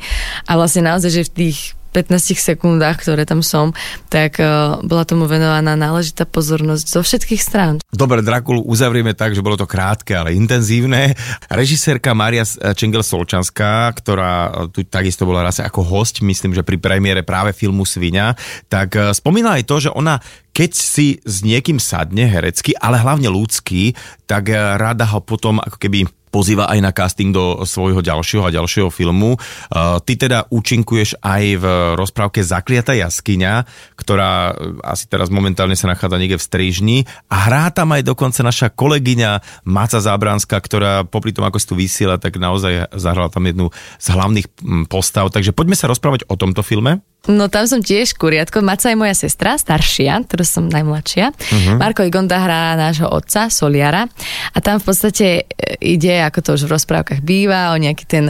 A 0.46 0.56
vlastne 0.60 0.84
naozaj, 0.84 1.10
že 1.10 1.22
v 1.28 1.32
tých 1.32 1.58
15 1.96 2.36
sekundách, 2.36 3.00
ktoré 3.00 3.24
tam 3.24 3.40
som, 3.40 3.72
tak 4.12 4.36
uh, 4.36 4.76
bola 4.84 5.08
tomu 5.08 5.24
venovaná 5.24 5.72
náležitá 5.72 6.28
pozornosť 6.28 6.84
zo 6.84 7.00
všetkých 7.00 7.40
strán. 7.40 7.80
Dobre, 7.88 8.20
Drakulu 8.20 8.60
uzavrieme 8.68 9.16
tak, 9.16 9.32
že 9.32 9.40
bolo 9.40 9.56
to 9.56 9.64
krátke, 9.64 10.12
ale 10.12 10.36
intenzívne. 10.36 11.16
Režisérka 11.48 12.12
Maria 12.12 12.44
Čengel 12.76 13.00
Solčanská, 13.00 13.88
ktorá 13.96 14.68
tu 14.68 14.84
takisto 14.84 15.24
bola 15.24 15.40
raz 15.40 15.64
ako 15.64 15.80
host, 15.80 16.20
myslím, 16.20 16.52
že 16.52 16.66
pri 16.66 16.76
premiére 16.76 17.24
práve 17.24 17.56
filmu 17.56 17.88
Svinia, 17.88 18.36
tak 18.68 18.98
eh, 18.98 19.14
spomínala 19.16 19.56
aj 19.56 19.64
to, 19.64 19.76
že 19.88 19.90
ona 19.94 20.20
keď 20.56 20.72
si 20.72 21.20
s 21.20 21.44
niekým 21.44 21.76
sadne 21.76 22.24
herecky, 22.24 22.72
ale 22.80 22.96
hlavne 22.96 23.28
ľudský, 23.28 23.92
tak 24.24 24.52
eh, 24.52 24.58
rada 24.76 25.04
ho 25.12 25.20
potom 25.22 25.60
ako 25.62 25.76
keby 25.80 26.08
pozýva 26.36 26.68
aj 26.68 26.78
na 26.84 26.92
casting 26.92 27.32
do 27.32 27.64
svojho 27.64 28.04
ďalšieho 28.04 28.44
a 28.44 28.52
ďalšieho 28.52 28.92
filmu. 28.92 29.40
Uh, 29.40 29.96
ty 30.04 30.20
teda 30.20 30.44
účinkuješ 30.52 31.24
aj 31.24 31.44
v 31.56 31.64
rozprávke 31.96 32.44
Zakliatá 32.44 32.92
jaskyňa, 32.92 33.64
ktorá 33.96 34.52
uh, 34.52 34.76
asi 34.84 35.08
teraz 35.08 35.32
momentálne 35.32 35.72
sa 35.72 35.88
nachádza 35.88 36.20
niekde 36.20 36.36
v 36.36 36.44
Strižni 36.44 36.98
a 37.32 37.48
hrá 37.48 37.72
tam 37.72 37.96
aj 37.96 38.04
dokonca 38.04 38.44
naša 38.44 38.68
kolegyňa 38.68 39.64
Maca 39.64 39.96
Zábranská, 40.04 40.60
ktorá 40.60 41.08
popri 41.08 41.32
tom, 41.32 41.48
ako 41.48 41.56
si 41.56 41.66
tu 41.72 41.74
vysiela, 41.80 42.20
tak 42.20 42.36
naozaj 42.36 42.92
zahrala 42.92 43.32
tam 43.32 43.48
jednu 43.48 43.72
z 43.96 44.06
hlavných 44.12 44.46
mm, 44.60 44.84
postav. 44.92 45.32
Takže 45.32 45.56
poďme 45.56 45.78
sa 45.78 45.88
rozprávať 45.88 46.28
o 46.28 46.36
tomto 46.36 46.60
filme. 46.60 47.00
No 47.26 47.50
tam 47.50 47.66
som 47.66 47.82
tiež 47.82 48.14
kuriatko. 48.14 48.62
Maca 48.62 48.90
je 48.90 48.98
moja 48.98 49.14
sestra, 49.14 49.58
staršia, 49.58 50.22
ktorá 50.22 50.46
som 50.46 50.70
najmladšia. 50.70 51.34
Uh-huh. 51.34 51.76
Marko 51.78 52.06
Igonda 52.06 52.38
hrá 52.38 52.78
nášho 52.78 53.10
otca, 53.10 53.50
Soliara. 53.50 54.06
A 54.54 54.58
tam 54.62 54.78
v 54.78 54.84
podstate 54.86 55.26
e, 55.42 55.74
ide, 55.82 56.22
ako 56.22 56.38
to 56.42 56.50
už 56.54 56.70
v 56.70 56.74
rozprávkach 56.78 57.20
býva, 57.26 57.74
o 57.74 57.76
nejaký 57.82 58.04
ten 58.06 58.24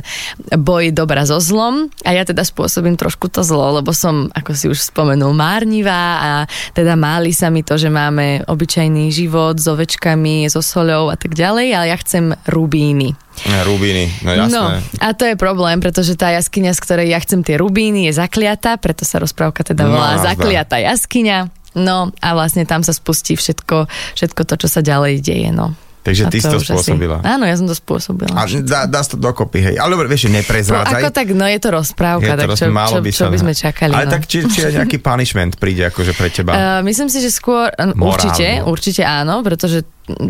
boj 0.57 0.97
dobra 0.97 1.29
so 1.29 1.37
zlom. 1.37 1.93
A 2.09 2.17
ja 2.17 2.25
teda 2.25 2.41
spôsobím 2.41 2.97
trošku 2.97 3.29
to 3.29 3.45
zlo, 3.45 3.77
lebo 3.77 3.93
som, 3.93 4.33
ako 4.33 4.51
si 4.57 4.67
už 4.73 4.81
spomenul, 4.81 5.37
márnivá 5.37 6.05
a 6.19 6.31
teda 6.73 6.97
máli 6.97 7.37
sa 7.37 7.53
mi 7.53 7.61
to, 7.61 7.77
že 7.77 7.93
máme 7.93 8.49
obyčajný 8.49 9.13
život 9.13 9.61
s 9.61 9.69
ovečkami, 9.69 10.49
so 10.49 10.65
soľou 10.65 11.13
a 11.13 11.17
tak 11.21 11.37
ďalej, 11.37 11.67
ale 11.77 11.87
ja 11.93 11.97
chcem 12.01 12.33
rubíny. 12.49 13.26
Rubíny, 13.45 14.09
no 14.21 14.31
jasné. 14.33 14.51
No, 14.51 14.65
a 14.99 15.09
to 15.13 15.25
je 15.25 15.35
problém, 15.35 15.77
pretože 15.77 16.15
tá 16.15 16.31
jaskyňa, 16.31 16.73
z 16.73 16.81
ktorej 16.81 17.07
ja 17.09 17.19
chcem 17.19 17.41
tie 17.41 17.57
rubíny, 17.57 18.07
je 18.07 18.17
zakliatá, 18.17 18.77
preto 18.77 19.03
sa 19.03 19.17
rozprávka 19.17 19.63
teda 19.63 19.85
No, 19.85 19.93
volá 19.93 20.17
nazdar. 20.17 20.35
Zakliatá 20.35 20.77
jaskyňa. 20.79 21.39
No 21.75 22.09
a 22.17 22.29
vlastne 22.33 22.65
tam 22.65 22.81
sa 22.81 22.91
spustí 22.91 23.35
všetko, 23.35 23.85
všetko 24.15 24.41
to, 24.43 24.55
čo 24.57 24.69
sa 24.71 24.81
ďalej 24.81 25.21
deje. 25.21 25.53
No. 25.53 25.77
Takže 26.01 26.23
A 26.23 26.31
ty 26.31 26.39
si 26.39 26.47
to 26.47 26.57
už 26.57 26.63
asi- 26.63 26.71
spôsobila. 26.71 27.19
Áno, 27.21 27.43
ja 27.43 27.53
som 27.53 27.67
to 27.67 27.75
spôsobila. 27.75 28.31
A 28.33 28.47
dá, 28.63 28.87
dá 28.87 29.03
to 29.03 29.19
dokopy, 29.19 29.59
hej. 29.61 29.75
Ale 29.75 29.91
dobre, 29.91 30.07
vieš, 30.07 30.25
že 30.25 30.31
No, 30.31 30.39
neprezrádzaj. 30.39 31.03
ako 31.03 31.11
tak, 31.11 31.27
no 31.35 31.45
je 31.45 31.59
to 31.59 31.69
rozprávka, 31.69 32.23
Je 32.23 32.31
to 32.31 32.39
tak 32.39 32.49
roz- 32.49 32.59
čo, 32.59 32.67
málo 32.71 32.93
čo, 32.93 33.03
by 33.03 33.11
čo 33.11 33.25
by 33.27 33.39
sme 33.43 33.53
čakali. 33.53 33.91
Ale 33.91 34.07
no. 34.07 34.13
tak 34.15 34.23
či, 34.25 34.47
či 34.47 34.59
nejaký 34.71 34.99
punishment 34.99 35.59
príde 35.59 35.83
akože 35.85 36.15
pre 36.15 36.31
teba. 36.31 36.53
Uh, 36.57 36.81
myslím 36.83 37.11
si, 37.11 37.19
že 37.19 37.29
skôr, 37.29 37.69
uh, 37.69 37.91
Morálny. 37.91 38.07
určite, 38.09 38.47
určite 38.65 39.03
áno, 39.03 39.43
pretože 39.43 39.83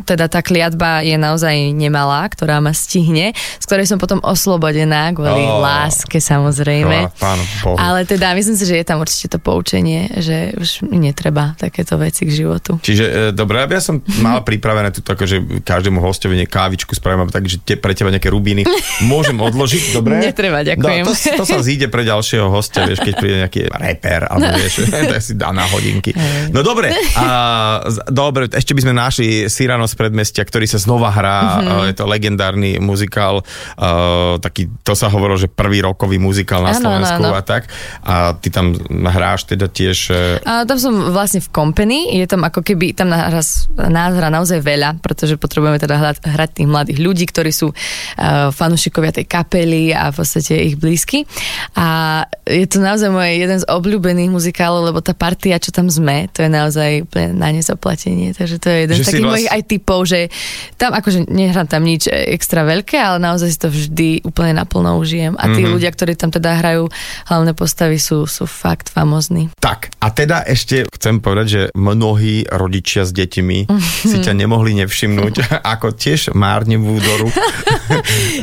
teda 0.09 0.27
tá 0.33 0.41
kliatba 0.41 1.05
je 1.05 1.17
naozaj 1.21 1.77
nemalá, 1.77 2.25
ktorá 2.33 2.59
ma 2.65 2.73
stihne, 2.73 3.37
z 3.37 3.65
ktorej 3.69 3.85
som 3.85 4.01
potom 4.01 4.19
oslobodená 4.25 5.13
kvôli 5.13 5.45
Ó. 5.45 5.61
láske 5.61 6.17
samozrejme. 6.17 7.13
Bohu. 7.61 7.77
Ale 7.77 8.09
teda 8.09 8.33
myslím 8.33 8.57
si, 8.57 8.65
že 8.65 8.81
je 8.81 8.87
tam 8.87 9.05
určite 9.05 9.37
to 9.37 9.39
poučenie, 9.39 10.09
že 10.17 10.57
už 10.57 10.89
mi 10.89 10.97
netreba 10.97 11.53
takéto 11.61 12.01
veci 12.01 12.25
k 12.25 12.33
životu. 12.33 12.81
Čiže, 12.81 13.05
e, 13.05 13.15
dobre, 13.37 13.61
ja 13.69 13.83
som 13.83 14.01
mal 14.25 14.41
pripravené 14.41 14.89
tu 14.95 15.05
akože 15.05 15.67
každému 15.67 16.01
hostovi 16.01 16.41
kávičku 16.49 16.97
spravím, 16.97 17.29
takže 17.29 17.61
te, 17.61 17.77
pre 17.77 17.93
teba 17.93 18.09
nejaké 18.09 18.33
rubíny 18.33 18.65
môžem 19.05 19.37
odložiť, 19.37 19.83
dobre? 19.99 20.25
Netreba, 20.25 20.65
ďakujem. 20.65 21.05
No, 21.05 21.13
to, 21.13 21.45
to 21.45 21.45
sa 21.45 21.61
zíde 21.61 21.93
pre 21.93 22.07
ďalšieho 22.07 22.49
hostia, 22.49 22.89
vieš, 22.89 23.05
keď 23.05 23.15
príde 23.21 23.37
nejaký 23.45 23.61
reper, 23.69 24.25
alebo 24.31 24.57
vieš, 24.57 24.89
to 25.13 25.15
si 25.21 25.35
dá 25.37 25.53
na 25.53 25.69
hodinky. 25.69 26.17
No 26.49 26.65
dobre, 26.65 26.95
a, 27.19 27.85
dobre, 28.09 28.49
ešte 28.49 28.73
by 28.73 28.81
sme 28.81 28.95
našli 28.97 29.29
si 29.53 29.66
Cyrano 29.67 29.91
z 29.91 29.99
predmestia, 29.99 30.47
ktorý 30.47 30.71
sa 30.71 30.79
znova 30.79 31.11
hrá, 31.11 31.59
mm-hmm. 31.59 31.91
je 31.91 31.95
to 31.99 32.07
legendárny 32.07 32.79
muzikál, 32.79 33.43
uh, 33.43 34.39
taký, 34.39 34.71
to 34.87 34.95
sa 34.95 35.11
hovorilo, 35.11 35.35
že 35.35 35.51
prvý 35.51 35.83
rokový 35.83 36.23
muzikál 36.23 36.63
na 36.63 36.71
Áno, 36.71 36.87
Slovensku 36.87 37.27
áno. 37.27 37.35
a 37.35 37.43
tak. 37.43 37.67
A 38.07 38.39
ty 38.39 38.55
tam 38.55 38.79
hráš 38.87 39.51
teda 39.51 39.67
tiež... 39.67 40.15
A 40.47 40.63
tam 40.63 40.79
som 40.79 41.11
vlastne 41.11 41.43
v 41.43 41.51
company, 41.51 42.15
je 42.15 42.31
tam 42.31 42.47
ako 42.47 42.63
keby, 42.63 42.95
tam 42.95 43.11
nás, 43.11 43.67
nás 43.75 44.11
hrá 44.15 44.31
naozaj 44.31 44.63
veľa, 44.63 45.03
pretože 45.03 45.35
potrebujeme 45.35 45.83
teda 45.83 45.99
hrať, 45.99 46.17
hrať 46.23 46.51
tých 46.63 46.69
mladých 46.71 46.99
ľudí, 47.03 47.27
ktorí 47.27 47.51
sú 47.51 47.75
uh, 47.75 48.55
fanúšikovia 48.55 49.11
tej 49.11 49.27
kapely 49.27 49.91
a 49.91 50.15
v 50.15 50.23
podstate 50.23 50.63
ich 50.63 50.79
blízky. 50.79 51.27
A 51.75 52.23
je 52.47 52.71
to 52.71 52.79
naozaj 52.79 53.11
môj 53.11 53.35
jeden 53.35 53.59
z 53.59 53.67
obľúbených 53.67 54.31
muzikálov, 54.31 54.95
lebo 54.95 55.03
tá 55.03 55.11
partia, 55.11 55.59
čo 55.59 55.75
tam 55.75 55.91
sme, 55.91 56.31
to 56.31 56.47
je 56.47 56.51
naozaj 56.55 57.03
na 57.35 57.51
nezaplatenie. 57.51 58.31
Takže 58.31 58.63
to 58.63 58.71
je 58.71 58.79
jeden 58.87 58.95
Že 58.95 59.03
z 59.03 59.07
takých 59.11 59.27
vlast- 59.27 59.35
mojich 59.35 59.51
aj 59.57 59.63
typov, 59.67 60.05
že 60.05 60.29
tam 60.75 60.93
akože 60.93 61.27
nehrám 61.27 61.65
tam 61.65 61.83
nič 61.83 62.07
extra 62.07 62.63
veľké, 62.63 62.95
ale 62.95 63.19
naozaj 63.19 63.49
si 63.49 63.59
to 63.59 63.69
vždy 63.69 64.11
úplne 64.23 64.53
naplno 64.55 64.97
užijem. 64.97 65.33
A 65.35 65.49
tí 65.49 65.61
mm-hmm. 65.61 65.73
ľudia, 65.73 65.91
ktorí 65.91 66.13
tam 66.13 66.29
teda 66.29 66.55
hrajú 66.55 66.93
hlavné 67.25 67.53
postavy, 67.53 67.97
sú, 67.97 68.25
sú 68.25 68.45
fakt 68.45 68.89
famózni. 68.89 69.49
Tak, 69.57 69.97
a 69.97 70.09
teda 70.09 70.45
ešte 70.45 70.85
chcem 70.91 71.19
povedať, 71.19 71.47
že 71.47 71.63
mnohí 71.73 72.45
rodičia 72.45 73.03
s 73.03 73.11
deťmi 73.11 73.59
si 74.11 74.17
ťa 74.19 74.33
nemohli 74.33 74.77
nevšimnúť, 74.77 75.35
ako 75.75 75.91
tiež 75.91 76.31
márnevú 76.33 76.99
doru. 76.99 77.33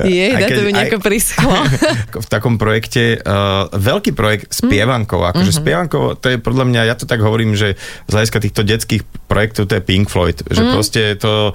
Je, 0.03 0.27
Aj 0.29 0.39
dá 0.39 0.48
keď- 0.48 0.58
to 0.58 0.63
mi 0.63 0.72
nejako 0.74 0.98
prischlo. 1.00 1.51
v 2.13 2.27
takom 2.27 2.55
projekte, 2.55 3.17
uh, 3.17 3.70
veľký 3.70 4.12
projekt 4.13 4.50
spievankov, 4.50 5.29
akože 5.29 5.51
Mhm. 5.51 5.60
spievankov, 5.60 6.01
to 6.17 6.27
je 6.27 6.38
podľa 6.38 6.65
mňa, 6.65 6.82
ja 6.86 6.96
to 6.96 7.05
tak 7.05 7.20
hovorím, 7.20 7.53
že 7.53 7.75
z 8.08 8.12
hľadiska 8.12 8.39
týchto 8.39 8.62
detských 8.63 9.03
projektov 9.27 9.67
to 9.67 9.75
je 9.75 9.84
Pink 9.84 10.08
Floyd, 10.08 10.41
že 10.41 10.62
Mhm. 10.62 10.72
proste 10.72 11.02
to 11.19 11.51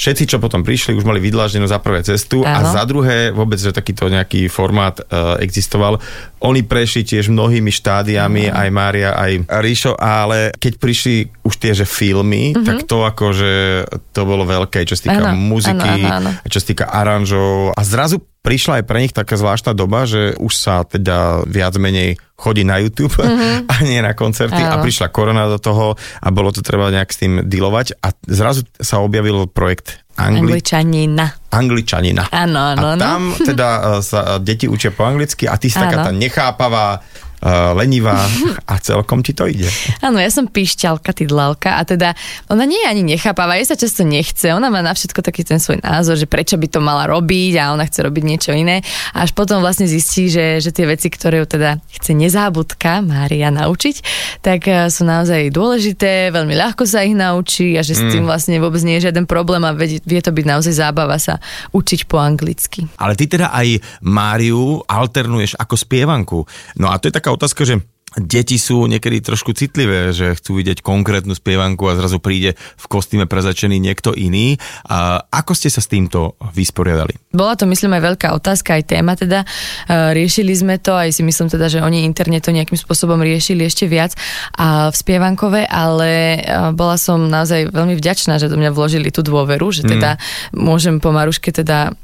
Všetci, 0.00 0.32
čo 0.32 0.40
potom 0.40 0.64
prišli, 0.64 0.96
už 0.96 1.04
mali 1.04 1.20
vydláždenú 1.20 1.68
za 1.68 1.76
prvé 1.76 2.00
cestu 2.00 2.40
a 2.40 2.64
Áno. 2.64 2.72
za 2.72 2.88
druhé 2.88 3.36
vôbec, 3.36 3.60
že 3.60 3.68
takýto 3.68 4.08
nejaký 4.08 4.48
formát 4.48 4.96
uh, 4.96 5.36
existoval. 5.44 6.00
Oni 6.40 6.64
prešli 6.64 7.04
tiež 7.04 7.28
mnohými 7.28 7.68
štádiami, 7.68 8.48
aj 8.48 8.68
Mária, 8.72 9.12
aj 9.12 9.44
Ríšo, 9.60 10.00
ale 10.00 10.56
keď 10.56 10.72
prišli 10.80 11.28
už 11.44 11.54
tie, 11.60 11.76
že 11.76 11.84
filmy, 11.84 12.56
tak 12.56 12.88
to 12.88 13.04
akože 13.04 13.84
to 14.16 14.24
bolo 14.24 14.48
veľké, 14.48 14.88
čo 14.88 14.96
sa 14.96 15.12
týka. 15.12 15.36
Áno, 15.36 15.36
muziky, 15.36 15.92
áno, 16.00 16.08
áno, 16.08 16.28
áno. 16.32 16.48
čo 16.48 16.64
sa 16.64 16.66
týka 16.72 16.88
aranžov. 16.88 17.76
A 17.76 17.84
zrazu 17.84 18.24
prišla 18.40 18.80
aj 18.80 18.84
pre 18.88 19.04
nich 19.04 19.12
taká 19.12 19.36
zvláštna 19.36 19.76
doba, 19.76 20.08
že 20.08 20.32
už 20.40 20.52
sa 20.56 20.80
teda 20.88 21.44
viac 21.44 21.76
menej 21.76 22.16
chodí 22.40 22.64
na 22.64 22.80
YouTube 22.80 23.12
mm-hmm. 23.20 23.68
a 23.72 23.74
nie 23.84 24.00
na 24.00 24.16
koncerty 24.16 24.56
a 24.56 24.80
Áno. 24.80 24.82
prišla 24.82 25.12
korona 25.12 25.44
do 25.44 25.60
toho 25.60 25.92
a 25.96 26.28
bolo 26.32 26.48
to 26.48 26.64
treba 26.64 26.88
nejak 26.88 27.12
s 27.12 27.20
tým 27.20 27.44
dealovať 27.44 28.00
a 28.00 28.16
zrazu 28.24 28.64
sa 28.80 29.04
objavil 29.04 29.44
projekt 29.44 30.00
Angli- 30.20 30.52
Angličanina. 30.52 31.26
Angličanina. 31.48 32.28
Áno, 32.28 32.76
áno, 32.76 32.92
a 32.92 33.00
tam 33.00 33.32
teda 33.32 33.68
uh, 33.80 34.00
sa 34.04 34.36
uh, 34.36 34.38
deti 34.40 34.68
učia 34.68 34.92
po 34.92 35.08
anglicky 35.08 35.48
a 35.48 35.56
ty 35.56 35.72
si 35.72 35.80
taká 35.80 36.04
Áno. 36.04 36.06
tá 36.08 36.12
nechápavá, 36.12 37.00
lenivá 37.48 38.20
a 38.68 38.76
celkom 38.78 39.24
ti 39.24 39.32
to 39.32 39.48
ide. 39.48 39.68
Áno, 40.06 40.20
ja 40.20 40.28
som 40.28 40.44
píšťalka, 40.44 41.16
tydlalka 41.16 41.80
a 41.80 41.82
teda 41.88 42.12
ona 42.52 42.68
nie 42.68 42.76
je 42.84 42.86
ani 42.88 43.02
nechápavá, 43.16 43.56
jej 43.56 43.72
sa 43.72 43.76
často 43.80 44.04
nechce, 44.04 44.52
ona 44.52 44.68
má 44.68 44.84
na 44.84 44.92
všetko 44.92 45.24
taký 45.24 45.48
ten 45.48 45.56
svoj 45.56 45.80
názor, 45.80 46.20
že 46.20 46.28
prečo 46.28 46.60
by 46.60 46.68
to 46.68 46.84
mala 46.84 47.08
robiť 47.08 47.56
a 47.56 47.72
ona 47.72 47.88
chce 47.88 48.04
robiť 48.04 48.24
niečo 48.28 48.52
iné 48.52 48.84
a 49.16 49.24
až 49.24 49.32
potom 49.32 49.64
vlastne 49.64 49.88
zistí, 49.88 50.28
že, 50.28 50.60
že 50.60 50.68
tie 50.68 50.84
veci, 50.84 51.08
ktoré 51.08 51.40
ju 51.40 51.46
teda 51.48 51.80
chce 51.96 52.12
nezábudka 52.12 53.00
Mária 53.00 53.48
naučiť, 53.48 53.96
tak 54.44 54.68
eh, 54.68 54.92
sú 54.92 55.08
naozaj 55.08 55.48
dôležité, 55.48 56.28
veľmi 56.30 56.52
ľahko 56.52 56.84
sa 56.84 57.02
ich 57.08 57.16
naučí 57.16 57.72
a 57.76 57.82
že 57.82 57.96
s 57.96 58.02
tým 58.12 58.28
vlastne 58.28 58.60
vôbec 58.60 58.84
nie 58.84 59.00
je 59.00 59.08
žiaden 59.08 59.24
problém 59.24 59.64
a 59.64 59.72
vie, 59.72 59.96
vie 60.04 60.20
to 60.20 60.28
byť 60.34 60.44
naozaj 60.44 60.74
zábava 60.76 61.16
sa 61.16 61.40
učiť 61.72 62.04
po 62.04 62.20
anglicky. 62.20 62.84
Ale 63.00 63.16
ty 63.16 63.24
teda 63.24 63.48
aj 63.54 63.80
Máriu 64.04 64.84
alternuješ 64.84 65.56
ako 65.56 65.74
spievanku. 65.76 66.38
No 66.76 66.92
a 66.92 66.98
to 67.00 67.08
je 67.08 67.16
taká 67.16 67.29
otázka, 67.34 67.64
že 67.66 67.80
deti 68.18 68.58
sú 68.58 68.90
niekedy 68.90 69.22
trošku 69.22 69.54
citlivé, 69.54 70.10
že 70.10 70.34
chcú 70.34 70.58
vidieť 70.58 70.82
konkrétnu 70.82 71.38
spievanku 71.38 71.86
a 71.86 71.94
zrazu 71.94 72.18
príde 72.18 72.58
v 72.58 72.86
kostýme 72.90 73.30
prezačený 73.30 73.78
niekto 73.78 74.10
iný. 74.18 74.58
A 74.90 75.22
ako 75.30 75.54
ste 75.54 75.70
sa 75.70 75.78
s 75.78 75.86
týmto 75.86 76.34
vysporiadali? 76.50 77.14
Bola 77.30 77.54
to, 77.54 77.70
myslím, 77.70 77.94
aj 77.94 78.02
veľká 78.14 78.28
otázka, 78.34 78.74
aj 78.74 78.84
téma 78.90 79.14
teda. 79.14 79.46
E, 79.86 80.10
Riešili 80.10 80.50
sme 80.58 80.82
to, 80.82 80.98
aj 80.98 81.14
si 81.14 81.22
myslím 81.22 81.46
teda, 81.46 81.70
že 81.70 81.78
oni 81.78 82.02
interne 82.02 82.42
to 82.42 82.50
nejakým 82.50 82.74
spôsobom 82.74 83.22
riešili 83.22 83.62
ešte 83.62 83.86
viac 83.86 84.18
a 84.58 84.90
v 84.90 84.96
spievankové, 84.96 85.70
ale 85.70 86.42
e, 86.42 86.74
bola 86.74 86.98
som 86.98 87.30
naozaj 87.30 87.70
veľmi 87.70 87.94
vďačná, 87.94 88.42
že 88.42 88.50
do 88.50 88.58
mňa 88.58 88.74
vložili 88.74 89.14
tú 89.14 89.22
dôveru, 89.22 89.70
že 89.70 89.86
teda 89.86 90.18
môžem 90.50 90.98
po 90.98 91.14
Maruške 91.14 91.54
teda 91.54 91.94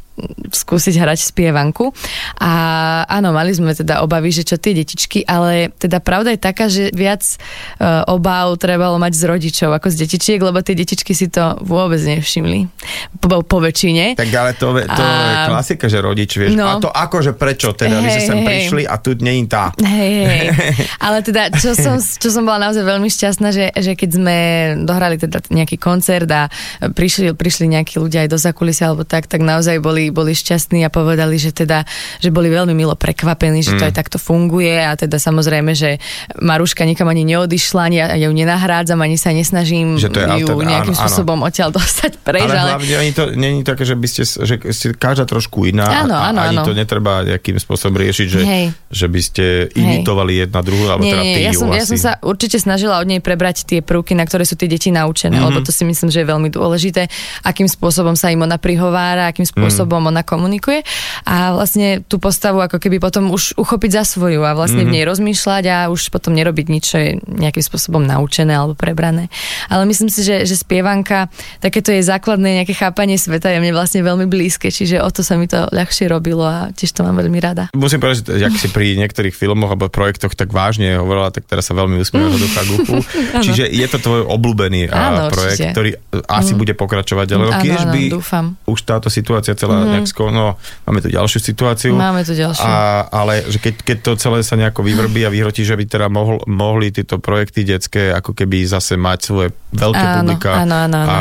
skúsiť 0.51 0.95
hrať 0.97 1.19
spievanku. 1.33 1.93
A 2.41 2.53
áno, 3.07 3.37
mali 3.37 3.53
sme 3.53 3.77
teda 3.77 4.01
obavy, 4.01 4.33
že 4.33 4.49
čo 4.49 4.57
tie 4.57 4.73
detičky, 4.73 5.23
ale 5.29 5.73
teda 5.77 6.01
pravda 6.01 6.33
je 6.33 6.41
taká, 6.41 6.67
že 6.73 6.89
viac 6.93 7.23
uh, 7.23 8.07
obáv 8.09 8.57
trebalo 8.57 8.97
mať 8.97 9.13
z 9.13 9.23
rodičov 9.29 9.71
ako 9.77 9.93
z 9.93 10.07
detičiek, 10.07 10.41
lebo 10.41 10.61
tie 10.65 10.73
detičky 10.73 11.13
si 11.13 11.29
to 11.29 11.61
vôbec 11.61 12.01
nevšimli. 12.01 12.69
Po, 13.21 13.45
po 13.45 13.59
väčšine. 13.61 14.17
Tak 14.17 14.29
ale 14.33 14.53
to, 14.57 14.73
to 14.73 15.03
A- 15.03 15.29
je 15.29 15.35
klasika, 15.53 15.87
že 15.91 15.99
rodič, 16.01 16.31
vieš. 16.37 16.57
No. 16.57 16.67
A 16.67 16.73
to 16.81 16.89
akože 16.89 17.37
prečo 17.37 17.77
teda, 17.77 18.01
vy 18.01 18.09
ste 18.09 18.23
sem 18.25 18.41
hej. 18.41 18.47
prišli 18.47 18.83
a 18.89 18.95
tu 18.97 19.13
nie 19.21 19.43
je 19.43 19.47
tá. 19.47 19.71
Hej, 19.81 20.15
hej. 20.25 20.47
Ale 21.07 21.21
teda, 21.21 21.53
čo 21.55 21.77
som, 21.77 22.01
čo 22.01 22.29
som 22.33 22.43
bola 22.49 22.69
naozaj 22.69 22.83
veľmi 22.83 23.09
šťastná, 23.13 23.49
že, 23.53 23.71
že 23.77 23.93
keď 23.93 24.11
sme 24.11 24.37
dohrali 24.89 25.21
teda 25.21 25.45
nejaký 25.53 25.77
koncert 25.77 26.29
a 26.33 26.49
prišli, 26.81 27.37
prišli 27.37 27.71
nejakí 27.71 28.01
ľudia 28.01 28.25
aj 28.25 28.31
do 28.33 28.39
zakulisia 28.41 28.91
alebo 28.91 29.05
tak, 29.05 29.29
tak 29.29 29.43
naozaj 29.43 29.79
boli, 29.83 30.06
boli 30.09 30.33
šťastní 30.33 30.83
a 30.83 30.91
povedali, 30.91 31.37
že 31.37 31.51
teda, 31.51 31.85
že 32.19 32.29
boli 32.29 32.49
veľmi 32.49 32.73
milo 32.73 32.95
prekvapení, 32.95 33.61
že 33.61 33.73
to 33.73 33.79
Mm. 33.79 33.89
aj 33.89 33.95
takto 33.95 34.17
funguje 34.17 34.77
a 34.77 34.93
teda 34.93 35.17
samozrejme, 35.17 35.73
že 35.73 35.99
Maruška 36.37 36.83
nikam 36.83 37.07
ani 37.07 37.25
neodišla, 37.25 37.81
ani 37.83 37.97
ja 37.97 38.17
ju 38.17 38.31
nenahrádzam, 38.31 38.99
ani 38.99 39.15
sa 39.15 39.31
nesnažím 39.31 39.97
Že 39.97 40.09
to 40.09 40.19
je 40.19 40.27
ju 40.37 40.47
altern- 40.49 40.67
nejakým 40.67 40.91
áno, 40.91 40.99
áno. 40.99 41.03
spôsobom 41.03 41.39
odtiaľ 41.41 41.71
dostať 41.73 42.13
preč, 42.19 42.45
ale 42.45 42.57
ale, 42.57 42.71
hlavne 42.75 42.95
ani 42.97 43.13
to 43.13 43.23
není 43.31 43.61
také, 43.63 43.83
že 43.83 43.95
by 43.95 44.07
ste, 44.07 44.23
že 44.25 44.55
ste 44.71 44.87
každá 44.93 45.25
trošku 45.25 45.65
iná 45.65 45.87
Áno, 46.03 46.13
a, 46.13 46.31
áno, 46.31 46.41
ani 46.43 46.57
áno. 46.57 46.65
to 46.65 46.73
netreba 46.73 47.23
nejakým 47.23 47.57
spôsobom 47.57 47.97
riešiť, 47.97 48.27
že, 48.27 48.41
Hej. 48.41 48.65
že 48.89 49.07
by 49.07 49.21
ste 49.21 49.45
imitovali 49.71 50.41
jedna 50.41 50.61
druhú, 50.61 50.85
alebo 50.87 51.03
nie, 51.03 51.13
teda 51.13 51.23
ty 51.25 51.41
ja 51.41 51.53
som, 51.53 51.69
ja 51.71 51.81
asi. 51.81 51.89
som 51.89 51.99
sa 51.99 52.13
určite 52.21 52.57
snažila 52.57 52.99
od 52.99 53.07
nej 53.07 53.19
prebrať 53.19 53.65
tie 53.65 53.81
prvky, 53.81 54.13
na 54.13 54.23
ktoré 54.23 54.43
sú 54.43 54.55
tie 54.55 54.67
deti 54.67 54.89
naučené, 54.89 55.07
Mhm. 55.33 55.39
mm-hmm. 55.39 55.49
lebo 55.53 55.63
to 55.63 55.71
si 55.71 55.83
myslím, 55.83 56.09
že 56.09 56.19
je 56.19 56.27
veľmi 56.27 56.49
dôležité, 56.49 57.09
akým 57.43 57.67
spôsobom 57.67 58.13
sa 58.13 58.29
im 58.29 58.41
ona 58.41 58.57
prihovára, 58.57 59.27
akým 59.27 59.45
spôsobom 59.45 59.85
Mhm. 59.89 59.96
Mm. 60.01 60.11
ona 60.11 60.23
komunikuje 60.23 60.83
a 61.23 61.53
vlastne 61.53 62.03
tú 62.03 62.17
postavu 62.17 62.59
ako 62.59 62.77
keby 62.77 62.99
potom 62.99 63.31
už 63.31 63.57
uchopiť 63.57 63.91
za 63.93 64.05
svoju 64.07 64.41
a 64.41 64.53
vlastne 64.53 64.77
Mhm. 64.77 64.83
mm-hmm. 64.83 64.93
v 64.93 64.97
nej 64.99 65.05
rozmýšľať 65.07 65.65
a 65.67 65.77
už 65.89 66.11
potom 66.11 66.33
nerobiť 66.33 66.67
nič, 66.67 66.85
čo 66.85 66.97
je 66.97 67.11
nejakým 67.23 67.61
spôsobom 67.61 68.03
naučené 68.03 68.53
alebo 68.53 68.75
prebrané. 68.75 69.33
Ale 69.67 69.85
myslím 69.85 70.07
si, 70.07 70.21
že, 70.21 70.43
že 70.43 70.53
spievanka, 70.55 71.33
takéto 71.59 71.89
je 71.89 72.03
základné 72.03 72.61
nejaké 72.61 72.75
chápanie 72.75 73.17
sveta 73.17 73.49
je 73.49 73.59
mne 73.59 73.73
vlastne 73.73 74.01
veľmi 74.01 74.27
blízke, 74.27 74.69
čiže 74.69 74.99
o 74.99 75.09
to 75.09 75.23
sa 75.23 75.35
mi 75.35 75.47
to 75.47 75.65
ľahšie 75.71 76.07
robilo 76.07 76.43
a 76.43 76.69
tiež 76.71 76.93
to 76.93 77.01
mám 77.01 77.17
veľmi 77.17 77.39
rada. 77.39 77.73
Musím 77.73 77.99
povedať, 77.99 78.37
že 78.37 78.45
ak 78.45 78.55
si 78.55 78.69
pri 78.69 78.95
niektorých 78.97 79.33
filmoch 79.33 79.71
alebo 79.71 79.89
projektoch 79.89 80.35
tak 80.35 80.51
vážne 80.51 80.97
hovorila, 80.97 81.31
tak 81.31 81.47
teraz 81.47 81.65
sa 81.65 81.73
veľmi 81.73 81.97
usmievam 81.97 82.29
do 82.29 82.39
ducha 82.39 82.63
guchu. 82.67 82.97
Čiže 83.47 83.65
je 83.67 83.87
to 83.87 83.97
tvoj 83.97 84.21
obľúbený 84.29 84.91
Áno, 84.91 85.31
projekt, 85.31 85.57
určite. 85.57 85.73
ktorý 85.73 85.91
asi 86.27 86.53
bude 86.53 86.75
pokračovať. 86.75 87.27
Ale 87.33 87.45
Áno, 87.49 87.63
keď 87.63 87.81
by 87.89 88.03
dúfam. 88.13 88.47
už 88.67 88.79
táto 88.83 89.09
situácia 89.09 89.57
celá 89.57 89.86
mm-hmm. 89.87 90.03
nejak 90.03 90.11
skôr, 90.11 90.35
no 90.35 90.59
máme 90.85 90.99
tu 90.99 91.09
ďalšiu 91.09 91.39
situáciu. 91.39 91.95
Máme 91.95 92.27
tu 92.27 92.35
ďalšiu. 92.35 92.67
A, 92.67 93.07
ale 93.07 93.47
že 93.47 93.63
keď, 93.63 93.75
keď 93.87 93.99
to 94.03 94.13
celé 94.19 94.43
sa 94.43 94.59
nejako 94.59 94.83
vyvrbí 94.83 95.23
a 95.23 95.31
vyhrotí, 95.31 95.63
že 95.63 95.79
by 95.79 95.87
teda 95.87 96.11
mohol, 96.11 96.43
mohli 96.51 96.91
tieto 96.91 97.23
projekty 97.23 97.63
detské 97.63 98.11
ako 98.11 98.35
keby 98.35 98.67
zase 98.67 98.99
mať 98.99 99.19
svoje 99.23 99.49
veľké 99.71 100.03
Áno, 100.03 100.15
publika 100.27 100.51
áno, 100.59 100.77
áno, 100.89 100.97
áno. 101.05 101.11
a 101.11 101.19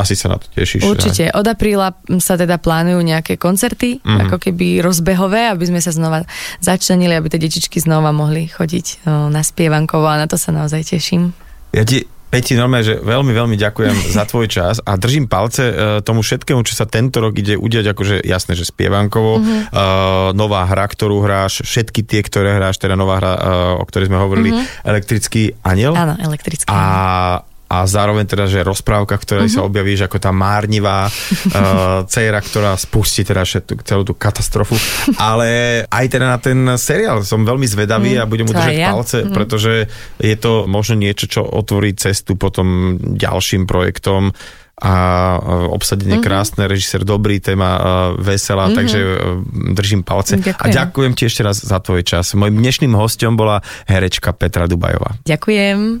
asi 0.00 0.16
sa 0.16 0.32
na 0.32 0.40
to 0.40 0.48
tešíš. 0.50 0.86
Určite. 0.86 1.28
Od 1.34 1.44
apríla 1.44 1.92
sa 2.22 2.40
teda 2.40 2.56
plánujú 2.56 3.00
nejaké 3.04 3.36
koncerty, 3.36 3.98
Mhm. 3.98 4.06
mm-hmm. 4.06 4.20
ako 4.26 4.36
keby 4.40 4.66
rozbehové, 4.80 5.50
aby 5.50 5.64
sme 5.68 5.80
sa 5.82 5.90
znova 5.90 6.24
začlenili, 6.58 7.12
aby 7.12 7.28
tie 7.28 7.40
detičky 7.42 7.82
znova 7.82 8.14
mohli 8.14 8.46
chodiť 8.46 8.86
o, 8.86 9.28
na 9.28 9.42
spievankovo 9.42 10.06
a 10.06 10.16
na 10.16 10.30
to 10.30 10.38
sa 10.38 10.54
naozaj 10.54 10.86
teším. 10.86 11.34
Ja 11.74 11.82
ti, 11.82 12.06
Peti, 12.30 12.54
normálne, 12.54 12.86
že 12.86 12.96
veľmi, 13.02 13.34
veľmi 13.34 13.56
ďakujem 13.58 13.96
za 14.16 14.22
tvoj 14.22 14.46
čas 14.46 14.78
a 14.78 14.94
držím 14.94 15.26
palce 15.26 15.66
e, 15.66 15.74
tomu 16.06 16.22
všetkému, 16.22 16.62
čo 16.62 16.78
sa 16.78 16.86
tento 16.86 17.18
rok 17.18 17.34
ide 17.34 17.58
udiať, 17.58 17.90
akože 17.90 18.22
jasné, 18.22 18.54
že 18.54 18.62
spievankovo, 18.70 19.42
mm-hmm. 19.42 19.60
uh, 19.74 20.30
nová 20.30 20.62
hra, 20.70 20.86
ktorú 20.86 21.26
hráš, 21.26 21.66
všetky 21.66 22.06
tie, 22.06 22.22
ktoré 22.22 22.54
hráš, 22.56 22.78
teda 22.78 22.94
nová 22.94 23.18
hra, 23.18 23.32
uh, 23.34 23.82
o 23.82 23.84
ktorej 23.84 24.06
sme 24.06 24.22
hovorili, 24.22 24.54
mm-hmm. 24.54 24.86
elektrický 24.86 25.42
aniel. 25.66 25.98
Áno, 25.98 26.14
elektrické. 26.22 26.70
A 26.70 27.42
a 27.70 27.86
zároveň 27.86 28.26
teda, 28.26 28.50
že 28.50 28.66
rozprávka, 28.66 29.14
v 29.14 29.22
ktorej 29.22 29.46
mm-hmm. 29.46 29.62
sa 29.62 29.68
objavíš 29.70 30.00
ako 30.10 30.18
tá 30.18 30.34
márnivá 30.34 31.06
uh, 31.10 32.02
dcera, 32.02 32.42
ktorá 32.42 32.74
spustí 32.74 33.22
teda 33.22 33.46
všetku, 33.46 33.86
celú 33.86 34.02
tú 34.02 34.18
katastrofu. 34.18 34.74
Ale 35.14 35.82
aj 35.86 36.06
teda 36.10 36.26
na 36.26 36.38
ten 36.42 36.58
seriál 36.74 37.22
som 37.22 37.46
veľmi 37.46 37.70
zvedavý 37.70 38.18
mm, 38.18 38.20
a 38.20 38.24
budem 38.26 38.50
mu 38.50 38.52
držať 38.58 38.74
ja. 38.74 38.90
palce, 38.90 39.18
mm. 39.22 39.30
pretože 39.30 39.86
je 40.18 40.34
to 40.34 40.66
možno 40.66 40.98
niečo, 40.98 41.30
čo 41.30 41.46
otvorí 41.46 41.94
cestu 41.94 42.34
potom 42.34 42.98
ďalším 42.98 43.70
projektom 43.70 44.34
a 44.80 45.36
obsadenie 45.68 46.16
mm-hmm. 46.16 46.24
krásne, 46.24 46.64
režisér 46.64 47.04
dobrý, 47.04 47.36
téma 47.36 47.76
veselá, 48.16 48.66
mm-hmm. 48.66 48.78
takže 48.80 49.00
držím 49.76 50.00
palce. 50.02 50.40
Ďakujem. 50.40 50.56
A 50.56 50.66
ďakujem 50.72 51.12
ti 51.12 51.22
ešte 51.28 51.44
raz 51.44 51.60
za 51.60 51.78
tvoj 51.84 52.00
čas. 52.00 52.32
Mojím 52.32 52.64
dnešným 52.64 52.96
hostom 52.96 53.36
bola 53.36 53.60
herečka 53.84 54.32
Petra 54.32 54.64
Dubajová. 54.64 55.20
Ďakujem. 55.28 56.00